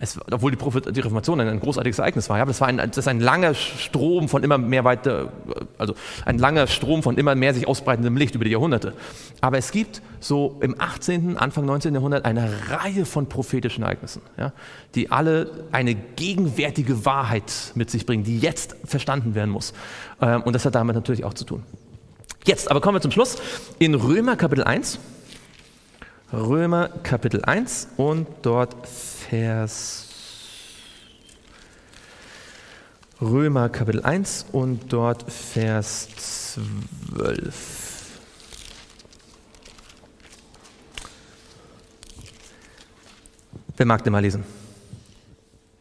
[0.01, 2.97] Es, obwohl die, die, Reformation ein, großartiges Ereignis war, ja, aber das war ein, das
[2.97, 5.33] ist ein langer Strom von immer mehr weiter,
[5.77, 5.93] also
[6.25, 8.93] ein langer Strom von immer mehr sich ausbreitendem Licht über die Jahrhunderte.
[9.41, 11.93] Aber es gibt so im 18., Anfang 19.
[11.93, 14.53] Jahrhundert eine Reihe von prophetischen Ereignissen, ja,
[14.95, 19.73] die alle eine gegenwärtige Wahrheit mit sich bringen, die jetzt verstanden werden muss.
[20.21, 21.63] Ähm, und das hat damit natürlich auch zu tun.
[22.45, 23.35] Jetzt, aber kommen wir zum Schluss.
[23.79, 24.97] In Römer Kapitel 1,
[26.31, 28.77] Römer Kapitel 1 und dort
[29.29, 30.07] Vers
[33.21, 38.19] Römer Kapitel 1 und dort Vers 12.
[43.77, 44.43] Wer mag denn mal lesen?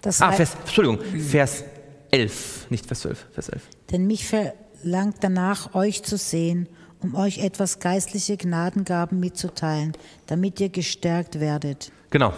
[0.03, 1.65] Das ah, Vers, Entschuldigung, Vers
[2.11, 3.63] 11, nicht Vers 12, Vers 11.
[3.91, 6.69] Denn mich verlangt danach, euch zu sehen,
[7.01, 9.93] um euch etwas geistliche Gnadengaben mitzuteilen,
[10.27, 11.91] damit ihr gestärkt werdet.
[12.11, 12.35] Genau,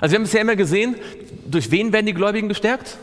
[0.00, 0.96] also wir haben bisher immer gesehen,
[1.46, 2.98] durch wen werden die Gläubigen gestärkt?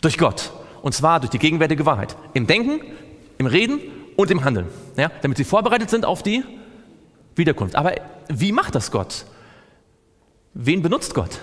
[0.00, 0.52] Durch Gott.
[0.82, 2.16] Und zwar durch die gegenwärtige Wahrheit.
[2.34, 2.80] Im Denken,
[3.38, 3.80] im Reden
[4.16, 4.66] und im Handeln.
[4.96, 5.10] Ja?
[5.22, 6.44] Damit sie vorbereitet sind auf die
[7.34, 7.76] Wiederkunft.
[7.76, 7.92] Aber
[8.28, 9.26] wie macht das Gott?
[10.54, 11.38] Wen benutzt Gott?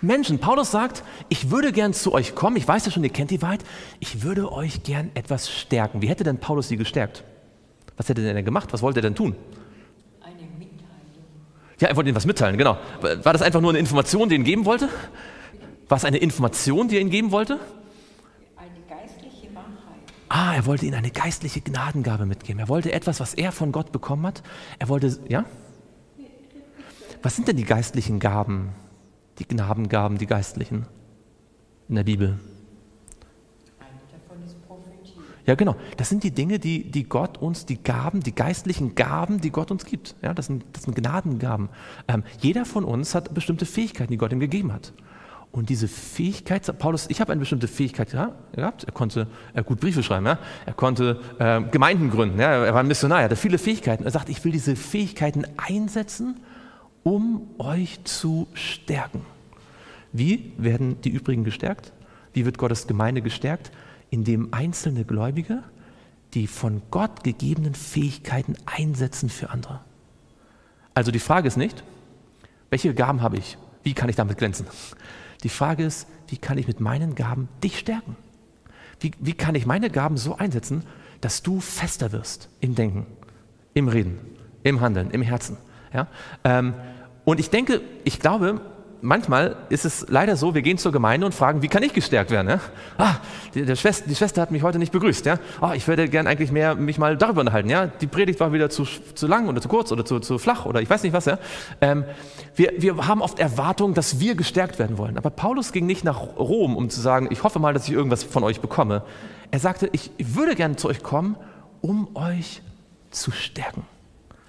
[0.00, 0.38] Menschen.
[0.38, 2.56] Paulus sagt, ich würde gern zu euch kommen.
[2.56, 3.64] Ich weiß ja schon, ihr kennt die Wahrheit.
[4.00, 6.02] Ich würde euch gern etwas stärken.
[6.02, 7.24] Wie hätte denn Paulus sie gestärkt?
[7.96, 8.72] Was hätte er denn gemacht?
[8.72, 9.34] Was wollte er denn tun?
[11.78, 12.78] Ja, er wollte ihnen was mitteilen, genau.
[13.00, 14.88] War das einfach nur eine Information, die er ihnen geben wollte?
[15.88, 17.60] War es eine Information, die er ihnen geben wollte?
[18.56, 20.00] Eine geistliche Wahrheit.
[20.28, 22.58] Ah, er wollte ihnen eine geistliche Gnadengabe mitgeben.
[22.60, 24.42] Er wollte etwas, was er von Gott bekommen hat.
[24.78, 25.44] Er wollte, ja?
[27.22, 28.70] Was sind denn die geistlichen Gaben?
[29.38, 30.86] Die Gnadengaben, die geistlichen
[31.88, 32.38] in der Bibel?
[35.46, 35.76] Ja, genau.
[35.96, 39.70] Das sind die Dinge, die, die Gott uns, die Gaben, die geistlichen Gaben, die Gott
[39.70, 40.16] uns gibt.
[40.20, 41.68] Ja, das, sind, das sind Gnadengaben.
[42.08, 44.92] Ähm, jeder von uns hat bestimmte Fähigkeiten, die Gott ihm gegeben hat.
[45.52, 48.84] Und diese Fähigkeit, Paulus, ich habe eine bestimmte Fähigkeit gehabt.
[48.84, 50.38] Er konnte äh, gut Briefe schreiben, ja?
[50.66, 52.64] er konnte äh, Gemeinden gründen, ja?
[52.64, 54.04] er war ein Missionar, er hatte viele Fähigkeiten.
[54.04, 56.40] Er sagt, ich will diese Fähigkeiten einsetzen,
[57.04, 59.22] um euch zu stärken.
[60.12, 61.92] Wie werden die übrigen gestärkt?
[62.32, 63.70] Wie wird Gottes Gemeinde gestärkt?
[64.10, 65.62] In dem einzelne Gläubige
[66.34, 69.80] die von Gott gegebenen Fähigkeiten einsetzen für andere.
[70.92, 71.82] Also die Frage ist nicht,
[72.68, 73.56] welche Gaben habe ich?
[73.82, 74.66] Wie kann ich damit glänzen?
[75.42, 78.16] Die Frage ist, wie kann ich mit meinen Gaben dich stärken?
[79.00, 80.84] Wie, wie kann ich meine Gaben so einsetzen,
[81.22, 83.06] dass du fester wirst im Denken,
[83.72, 84.18] im Reden,
[84.62, 85.56] im Handeln, im Herzen?
[85.92, 86.06] Ja?
[86.44, 86.74] Ähm,
[87.24, 88.60] und ich denke, ich glaube,
[89.00, 92.30] manchmal ist es leider so, wir gehen zur Gemeinde und fragen, wie kann ich gestärkt
[92.30, 92.48] werden?
[92.48, 92.60] Ja?
[92.98, 93.14] Ah,
[93.54, 95.26] die, Schwester, die, Schwester, hat mich heute nicht begrüßt.
[95.26, 95.38] Ja?
[95.60, 97.68] Oh, ich würde gerne eigentlich mehr mich mal darüber unterhalten.
[97.68, 97.86] Ja?
[97.86, 100.80] Die Predigt war wieder zu, zu lang oder zu kurz oder zu, zu flach oder
[100.80, 101.26] ich weiß nicht was.
[101.26, 101.38] Ja?
[101.80, 102.04] Ähm,
[102.54, 105.16] wir, wir haben oft Erwartungen, dass wir gestärkt werden wollen.
[105.16, 108.24] Aber Paulus ging nicht nach Rom, um zu sagen, ich hoffe mal, dass ich irgendwas
[108.24, 109.02] von euch bekomme.
[109.50, 111.36] Er sagte, ich würde gerne zu euch kommen,
[111.80, 112.62] um euch
[113.10, 113.84] zu stärken.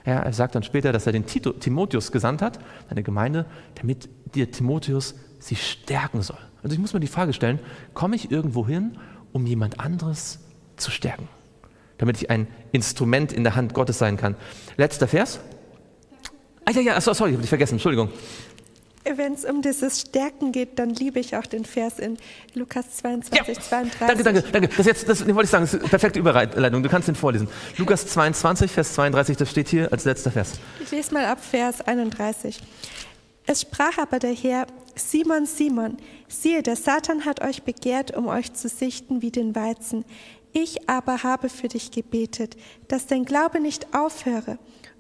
[0.08, 3.46] Er sagt dann später, dass er den Tito, Timotheus gesandt hat, eine Gemeinde,
[3.76, 6.38] damit dir Timotheus sie stärken soll.
[6.64, 7.60] Also ich muss mir die Frage stellen,
[7.94, 8.98] komme ich irgendwo hin,
[9.34, 10.40] um jemand anderes
[10.78, 11.28] zu stärken?
[11.98, 14.36] Damit ich ein Instrument in der Hand Gottes sein kann.
[14.78, 15.42] Letzter Vers.
[16.64, 18.08] Ah ja, ja, sorry, habe ich vergessen, Entschuldigung.
[19.16, 22.18] Wenn es um dieses Stärken geht, dann liebe ich auch den Vers in
[22.54, 23.62] Lukas 22, ja.
[23.62, 24.00] 32.
[24.00, 24.70] Danke, danke, danke.
[24.76, 26.84] Das, jetzt, das wollte ich sagen, das ist eine perfekte Überleitung.
[26.84, 27.48] Du kannst den vorlesen.
[27.78, 30.54] Lukas 22, Vers 32, das steht hier als letzter Vers.
[30.82, 32.60] Ich lese mal ab Vers 31.
[33.46, 35.98] Es sprach aber der Herr, Simon, Simon,
[36.28, 40.04] siehe, der Satan hat euch begehrt, um euch zu sichten wie den Weizen.
[40.52, 44.58] Ich aber habe für dich gebetet, dass dein Glaube nicht aufhöre.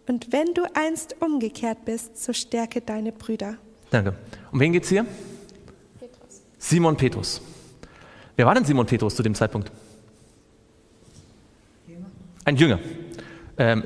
[0.07, 3.57] Und wenn du einst umgekehrt bist, so stärke deine Brüder.
[3.89, 4.13] Danke.
[4.51, 5.05] Um wen geht es hier?
[5.99, 6.41] Petrus.
[6.57, 7.41] Simon Petrus.
[8.35, 9.71] Wer war denn Simon Petrus zu dem Zeitpunkt?
[12.45, 12.79] Ein Jünger.
[13.57, 13.83] Ähm,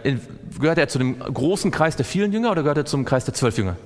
[0.59, 3.33] gehört er zu dem großen Kreis der vielen Jünger oder gehört er zum Kreis der
[3.33, 3.77] zwölf Jünger?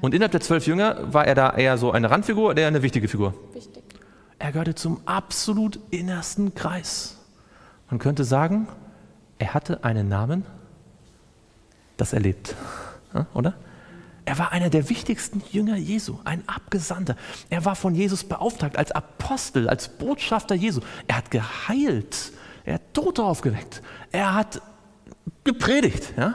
[0.00, 2.82] Und innerhalb der zwölf Jünger war er da eher so eine Randfigur oder eher eine
[2.82, 3.34] wichtige Figur?
[3.52, 3.82] Wichtig.
[4.38, 7.16] Er gehörte zum absolut innersten Kreis.
[7.90, 8.68] Man könnte sagen,
[9.38, 10.44] er hatte einen Namen,
[11.96, 12.54] das er lebt.
[13.34, 13.54] Oder?
[14.26, 17.14] Er war einer der wichtigsten Jünger Jesu, ein Abgesandter.
[17.48, 20.80] Er war von Jesus beauftragt als Apostel, als Botschafter Jesu.
[21.06, 22.32] Er hat geheilt,
[22.64, 24.60] er hat Tote aufgeweckt, er hat
[25.44, 26.12] gepredigt.
[26.16, 26.34] Ja?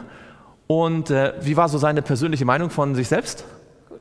[0.68, 3.44] Und äh, wie war so seine persönliche Meinung von sich selbst?
[3.90, 4.00] Gut.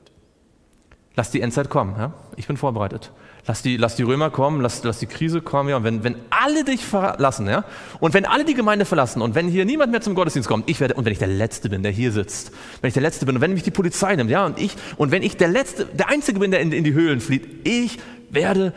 [1.17, 2.13] Lass die Endzeit kommen, ja?
[2.37, 3.11] ich bin vorbereitet.
[3.51, 5.71] Lass die, lass die Römer kommen, lass, lass die Krise kommen.
[5.71, 5.79] Ja.
[5.79, 7.65] Und wenn, wenn alle dich verlassen, ja,
[7.99, 10.79] und wenn alle die Gemeinde verlassen und wenn hier niemand mehr zum Gottesdienst kommt, ich
[10.79, 13.35] werde, und wenn ich der Letzte bin, der hier sitzt, wenn ich der Letzte bin
[13.35, 16.09] und wenn mich die Polizei nimmt, ja, und ich, und wenn ich der Letzte, der
[16.11, 17.99] Einzige bin, der in, in die Höhlen flieht, ich
[18.31, 18.73] werde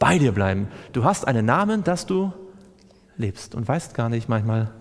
[0.00, 0.66] bei dir bleiben.
[0.92, 2.32] Du hast einen Namen, dass du
[3.16, 4.72] lebst und weißt gar nicht manchmal,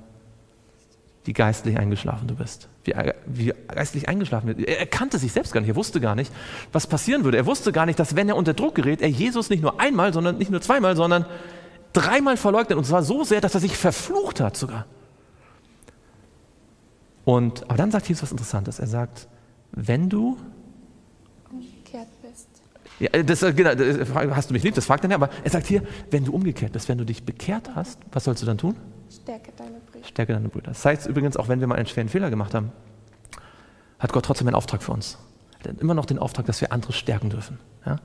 [1.25, 2.69] wie geistlich eingeschlafen du bist.
[2.83, 2.93] Wie,
[3.25, 4.59] wie geistlich eingeschlafen wird.
[4.59, 5.69] Er, er kannte sich selbst gar nicht.
[5.69, 6.31] Er wusste gar nicht,
[6.71, 7.37] was passieren würde.
[7.37, 10.13] Er wusste gar nicht, dass wenn er unter Druck gerät, er Jesus nicht nur einmal,
[10.13, 11.25] sondern nicht nur zweimal, sondern
[11.93, 12.77] dreimal verleugnet.
[12.77, 14.85] Und zwar so sehr, dass er sich verflucht hat sogar.
[17.25, 18.79] Und, aber dann sagt Jesus was Interessantes.
[18.79, 19.27] Er sagt,
[19.71, 20.37] wenn du
[21.49, 22.47] umgekehrt bist.
[22.99, 25.49] Ja, das, äh, genau, das, hast du mich lieb, das fragt er nicht, aber er
[25.49, 28.59] sagt hier, wenn du umgekehrt bist, wenn du dich bekehrt hast, was sollst du dann
[28.59, 28.75] tun?
[29.09, 29.81] Stärke deine.
[30.03, 30.67] Stärke deine Brüder.
[30.67, 32.71] Das heißt übrigens, auch wenn wir mal einen schweren Fehler gemacht haben,
[33.99, 35.17] hat Gott trotzdem einen Auftrag für uns.
[35.63, 37.59] Er hat immer noch den Auftrag, dass wir andere stärken dürfen.
[37.85, 37.97] Ja?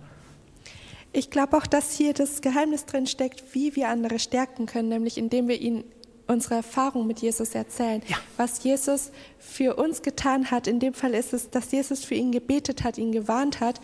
[1.12, 5.18] Ich glaube auch, dass hier das Geheimnis drin steckt, wie wir andere stärken können, nämlich
[5.18, 5.84] indem wir ihnen
[6.28, 8.16] unsere Erfahrung mit Jesus erzählen, ja.
[8.36, 10.68] was Jesus für uns getan hat.
[10.68, 13.80] In dem Fall ist es, dass Jesus für ihn gebetet hat, ihn gewarnt hat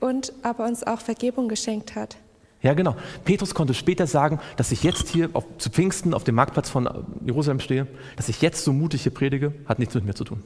[0.00, 2.16] und aber uns auch Vergebung geschenkt hat.
[2.62, 2.96] Ja, genau.
[3.24, 6.88] Petrus konnte später sagen, dass ich jetzt hier auf, zu Pfingsten auf dem Marktplatz von
[7.24, 10.42] Jerusalem stehe, dass ich jetzt so mutig hier predige, hat nichts mit mir zu tun.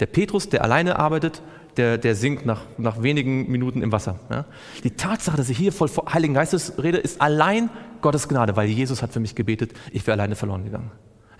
[0.00, 1.42] Der Petrus, der alleine arbeitet,
[1.76, 4.18] der, der sinkt nach, nach wenigen Minuten im Wasser.
[4.30, 4.44] Ja?
[4.84, 7.70] Die Tatsache, dass ich hier voll Heiligen Geistes rede, ist allein
[8.02, 10.90] Gottes Gnade, weil Jesus hat für mich gebetet, ich wäre alleine verloren gegangen.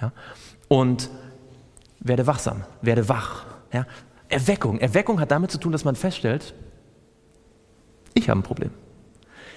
[0.01, 0.13] Ja?
[0.69, 1.11] Und
[2.01, 3.45] werde wachsam, werde wach.
[3.73, 3.87] Ja?
[4.29, 4.79] Erweckung.
[4.79, 6.55] Erweckung hat damit zu tun, dass man feststellt,
[8.15, 8.71] ich habe ein Problem.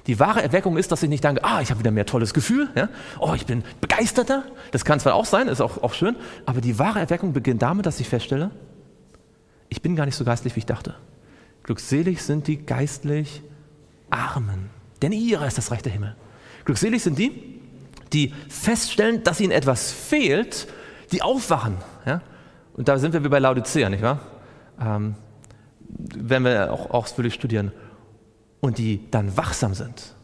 [0.08, 2.70] Die wahre Erweckung ist, dass ich nicht denke, ah, ich habe wieder mehr tolles Gefühl,
[2.76, 2.89] ja?
[3.20, 4.43] oh, ich bin begeisterter.
[4.72, 7.86] Das kann zwar auch sein, ist auch, auch schön, aber die wahre Erweckung beginnt damit,
[7.86, 8.52] dass ich feststelle,
[9.70, 10.95] ich bin gar nicht so geistlich, wie ich dachte.
[11.64, 13.43] Glückselig sind die geistlich
[14.10, 14.70] Armen,
[15.02, 16.16] denn ihrer ist das Reich der Himmel.
[16.66, 17.60] Glückselig sind die,
[18.12, 20.68] die feststellen, dass ihnen etwas fehlt,
[21.12, 21.78] die aufwachen.
[22.06, 22.22] Ja?
[22.74, 24.20] Und da sind wir wie bei Laodicea, nicht wahr?
[24.82, 25.16] Ähm,
[25.89, 27.72] werden wir auch ausführlich studieren
[28.62, 30.16] und die dann wachsam sind.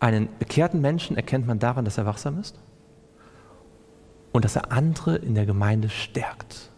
[0.00, 2.58] Einen bekehrten Menschen erkennt man daran, dass er wachsam ist
[4.32, 6.70] und dass er andere in der Gemeinde stärkt.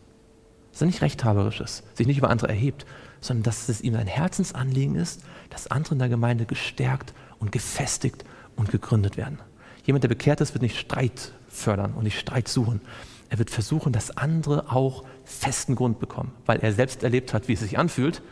[0.72, 2.86] Dass er nicht rechthaberisch ist, sich nicht über andere erhebt,
[3.20, 8.24] sondern dass es ihm ein Herzensanliegen ist, dass andere in der Gemeinde gestärkt und gefestigt
[8.56, 9.38] und gegründet werden.
[9.84, 12.80] Jemand, der bekehrt ist, wird nicht Streit fördern und nicht Streit suchen.
[13.28, 17.52] Er wird versuchen, dass andere auch festen Grund bekommen, weil er selbst erlebt hat, wie
[17.52, 18.22] es sich anfühlt,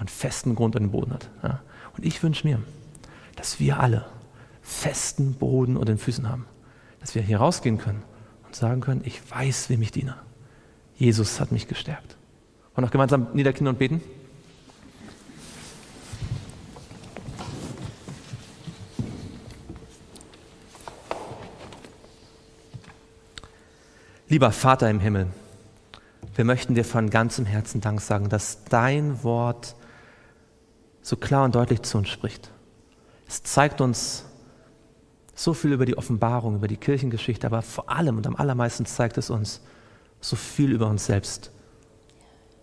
[0.00, 1.28] man festen Grund und Boden hat.
[1.42, 1.60] Ja.
[1.94, 2.58] Und ich wünsche mir,
[3.36, 4.06] dass wir alle
[4.62, 6.46] festen Boden unter den Füßen haben.
[7.00, 8.02] Dass wir hier rausgehen können
[8.46, 10.16] und sagen können, ich weiß, wem ich diene.
[10.96, 12.16] Jesus hat mich gestärkt.
[12.74, 14.00] Und noch gemeinsam niederknien und beten?
[24.28, 25.26] Lieber Vater im Himmel,
[26.36, 29.74] wir möchten dir von ganzem Herzen Dank sagen, dass dein Wort
[31.02, 32.50] so klar und deutlich zu uns spricht.
[33.26, 34.24] Es zeigt uns
[35.34, 39.16] so viel über die Offenbarung, über die Kirchengeschichte, aber vor allem und am allermeisten zeigt
[39.18, 39.62] es uns
[40.20, 41.50] so viel über uns selbst.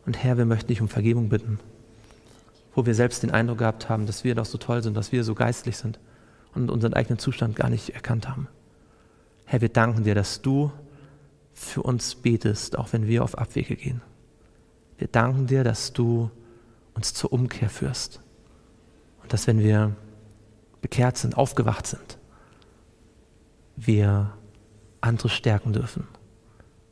[0.06, 1.60] Und Herr, wir möchten dich um Vergebung bitten,
[2.76, 5.24] wo wir selbst den Eindruck gehabt haben, dass wir doch so toll sind, dass wir
[5.24, 6.00] so geistlich sind
[6.54, 8.48] und unseren eigenen Zustand gar nicht erkannt haben.
[9.46, 10.72] Herr, wir danken dir, dass du
[11.54, 14.02] für uns betest, auch wenn wir auf Abwege gehen.
[14.98, 16.30] Wir danken dir, dass du
[16.94, 18.22] uns zur Umkehr führst
[19.28, 19.96] dass wenn wir
[20.82, 22.18] bekehrt sind, aufgewacht sind,
[23.76, 24.34] wir
[25.02, 26.08] andere stärken dürfen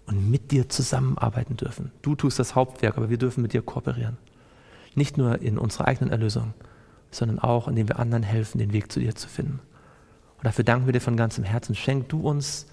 [0.05, 1.91] und mit dir zusammenarbeiten dürfen.
[2.01, 4.17] Du tust das Hauptwerk, aber wir dürfen mit dir kooperieren.
[4.93, 6.53] Nicht nur in unserer eigenen Erlösung,
[7.11, 9.59] sondern auch, indem wir anderen helfen, den Weg zu dir zu finden.
[10.38, 11.75] Und dafür danken wir dir von ganzem Herzen.
[11.75, 12.67] Schenk du uns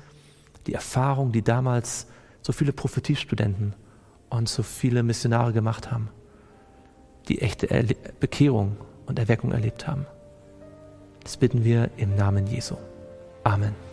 [0.67, 2.07] die Erfahrung, die damals
[2.43, 3.75] so viele Prophetiestudenten
[4.31, 6.09] und so viele Missionare gemacht haben,
[7.29, 7.87] die echte
[8.21, 8.77] Bekehrung
[9.07, 10.07] und Erweckung erlebt haben.
[11.23, 12.77] Das bitten wir im Namen Jesu.
[13.45, 13.92] Amen.